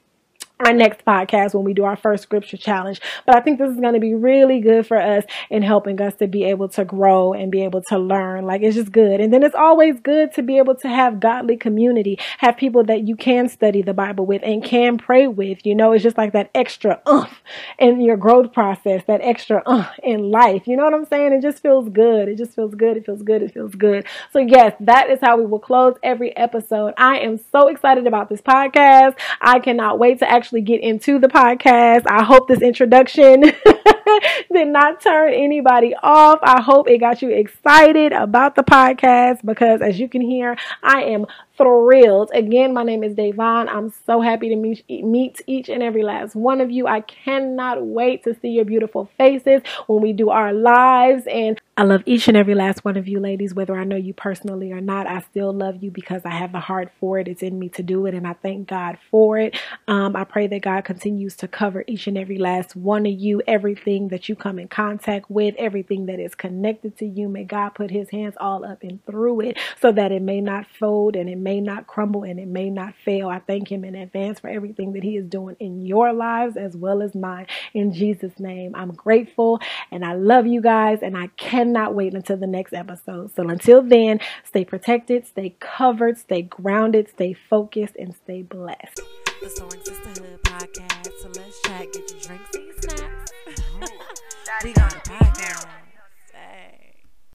our 0.64 0.72
next 0.72 1.05
podcast 1.05 1.55
when 1.55 1.64
we 1.64 1.75
do 1.75 1.85
our 1.85 1.96
first 1.96 2.22
scripture 2.22 2.57
challenge. 2.57 3.01
But 3.27 3.37
I 3.37 3.40
think 3.40 3.59
this 3.59 3.70
is 3.70 3.81
going 3.81 3.94
to 3.94 4.01
be 4.01 4.14
really 4.14 4.61
good 4.61 4.87
for 4.87 4.96
us 4.96 5.25
in 5.51 5.62
helping 5.62 6.01
us 6.01 6.14
to 6.16 6.27
be 6.27 6.44
able 6.44 6.68
to 6.70 6.85
grow 6.85 7.33
and 7.33 7.51
be 7.51 7.64
able 7.64 7.83
to 7.88 7.98
learn. 7.98 8.44
Like 8.44 8.62
it's 8.62 8.77
just 8.77 8.92
good. 8.92 9.20
And 9.20 9.33
then 9.33 9.42
it's 9.42 9.55
always 9.55 9.98
good 10.01 10.33
to 10.35 10.42
be 10.42 10.59
able 10.59 10.75
to 10.77 10.88
have 10.88 11.20
godly 11.20 11.57
community, 11.57 12.18
have 12.38 12.57
people 12.57 12.85
that 12.85 13.07
you 13.09 13.16
can 13.16 13.48
study 13.48 13.83
the 13.83 13.94
Bible 13.94 14.27
with 14.27 14.42
and 14.44 14.62
can 14.62 14.98
pray 14.98 15.27
with. 15.27 15.66
You 15.66 15.75
know, 15.75 15.92
it's 15.92 16.03
just 16.03 16.18
like 16.18 16.33
that 16.33 16.51
extra 16.55 17.01
umph 17.07 17.42
in 17.79 18.01
your 18.01 18.16
growth 18.16 18.53
process, 18.53 19.03
that 19.07 19.20
extra 19.22 19.62
umph 19.66 19.88
in 20.03 20.31
life. 20.31 20.66
You 20.66 20.77
know 20.77 20.85
what 20.85 20.94
I'm 20.94 21.07
saying? 21.07 21.33
It 21.33 21.42
just 21.42 21.61
feels 21.62 21.88
good. 21.88 22.29
It 22.29 22.38
just 22.38 22.55
feels 22.55 22.75
good. 22.75 22.96
It 22.96 23.05
feels 23.05 23.22
good. 23.22 23.42
It 23.42 23.53
feels 23.53 23.75
good. 23.75 24.07
So 24.33 24.38
yes, 24.38 24.75
that 24.81 25.11
is 25.11 25.18
how 25.20 25.37
we 25.37 25.46
will 25.46 25.59
close 25.59 25.96
every 26.03 26.37
episode. 26.37 26.94
I 26.96 27.18
am 27.18 27.38
so 27.51 27.68
excited 27.68 28.07
about 28.07 28.29
this 28.29 28.40
podcast. 28.40 29.18
I 29.40 29.59
cannot 29.59 29.98
wait 29.98 30.18
to 30.20 30.31
actually 30.31 30.51
actually 30.52 30.60
get 30.60 30.82
into 30.82 31.18
the 31.18 31.28
podcast. 31.28 32.02
I 32.06 32.22
hope 32.24 32.46
this 32.46 32.60
introduction 32.60 33.40
did 34.52 34.68
not 34.68 35.00
turn 35.00 35.32
anybody 35.32 35.94
off. 36.02 36.40
I 36.42 36.60
hope 36.60 36.90
it 36.90 36.98
got 36.98 37.22
you 37.22 37.30
excited 37.30 38.12
about 38.12 38.54
the 38.54 38.62
podcast 38.62 39.38
because 39.46 39.80
as 39.80 39.98
you 39.98 40.10
can 40.10 40.20
hear, 40.20 40.58
I 40.82 41.04
am 41.04 41.26
thrilled. 41.56 42.30
Again, 42.34 42.74
my 42.74 42.82
name 42.82 43.04
is 43.04 43.14
Davon. 43.14 43.68
I'm 43.68 43.92
so 44.06 44.20
happy 44.20 44.48
to 44.50 44.56
meet, 44.56 44.84
meet 44.88 45.40
each 45.46 45.68
and 45.68 45.82
every 45.82 46.02
last 46.02 46.34
one 46.34 46.60
of 46.60 46.70
you. 46.70 46.86
I 46.86 47.00
cannot 47.02 47.84
wait 47.84 48.24
to 48.24 48.34
see 48.40 48.48
your 48.48 48.64
beautiful 48.64 49.10
faces 49.18 49.62
when 49.86 50.02
we 50.02 50.12
do 50.12 50.30
our 50.30 50.52
lives. 50.52 51.24
And 51.26 51.60
I 51.76 51.84
love 51.84 52.02
each 52.06 52.28
and 52.28 52.36
every 52.36 52.54
last 52.54 52.84
one 52.84 52.96
of 52.96 53.08
you 53.08 53.18
ladies, 53.18 53.54
whether 53.54 53.76
I 53.76 53.84
know 53.84 53.96
you 53.96 54.12
personally 54.14 54.72
or 54.72 54.80
not. 54.80 55.06
I 55.06 55.20
still 55.20 55.52
love 55.52 55.82
you 55.82 55.90
because 55.90 56.22
I 56.24 56.30
have 56.30 56.52
the 56.52 56.60
heart 56.60 56.92
for 57.00 57.18
it. 57.18 57.28
It's 57.28 57.42
in 57.42 57.58
me 57.58 57.70
to 57.70 57.82
do 57.82 58.06
it, 58.06 58.14
and 58.14 58.26
I 58.26 58.34
thank 58.34 58.68
God 58.68 58.98
for 59.10 59.38
it. 59.38 59.56
Um, 59.88 60.14
I 60.14 60.24
pray 60.24 60.46
that 60.48 60.62
God 60.62 60.84
continues 60.84 61.34
to 61.36 61.48
cover 61.48 61.84
each 61.86 62.06
and 62.06 62.18
every 62.18 62.38
last 62.38 62.76
one 62.76 63.06
of 63.06 63.12
you, 63.12 63.42
everything 63.46 64.08
that 64.08 64.28
you 64.28 64.36
come 64.36 64.58
in 64.58 64.68
contact 64.68 65.30
with, 65.30 65.54
everything 65.58 66.06
that 66.06 66.20
is 66.20 66.34
connected 66.34 66.98
to 66.98 67.06
you. 67.06 67.28
May 67.28 67.44
God 67.44 67.70
put 67.70 67.90
his 67.90 68.10
hands 68.10 68.34
all 68.38 68.64
up 68.64 68.82
and 68.82 69.04
through 69.06 69.40
it 69.40 69.58
so 69.80 69.92
that 69.92 70.12
it 70.12 70.22
may 70.22 70.40
not 70.42 70.66
fold 70.78 71.16
and 71.16 71.28
it 71.28 71.38
may 71.42 71.61
not 71.61 71.87
crumble 71.87 72.22
and 72.22 72.38
it 72.38 72.48
may 72.48 72.70
not 72.70 72.94
fail. 73.05 73.28
I 73.28 73.40
thank 73.40 73.70
him 73.70 73.85
in 73.85 73.94
advance 73.94 74.40
for 74.40 74.48
everything 74.48 74.92
that 74.92 75.02
he 75.02 75.16
is 75.16 75.26
doing 75.26 75.57
in 75.61 75.85
your 75.85 76.12
lives 76.12 76.57
as 76.57 76.76
well 76.76 77.02
as 77.02 77.14
mine. 77.14 77.46
In 77.74 77.92
Jesus' 77.92 78.38
name, 78.38 78.74
I'm 78.74 78.92
grateful 78.92 79.61
and 79.90 80.05
I 80.05 80.14
love 80.14 80.46
you 80.46 80.61
guys 80.61 81.00
and 81.02 81.16
I 81.16 81.28
cannot 81.37 81.94
wait 81.94 82.14
until 82.14 82.37
the 82.37 82.46
next 82.46 82.72
episode. 82.72 83.35
So 83.35 83.48
until 83.48 83.83
then, 83.83 84.20
stay 84.44 84.64
protected, 84.64 85.26
stay 85.26 85.57
covered, 85.61 86.18
stay 86.18 86.42
grounded, 86.42 87.09
stay 87.09 87.33
focused, 87.33 87.96
and 87.96 88.14
stay 88.14 88.42
blessed. 88.42 89.00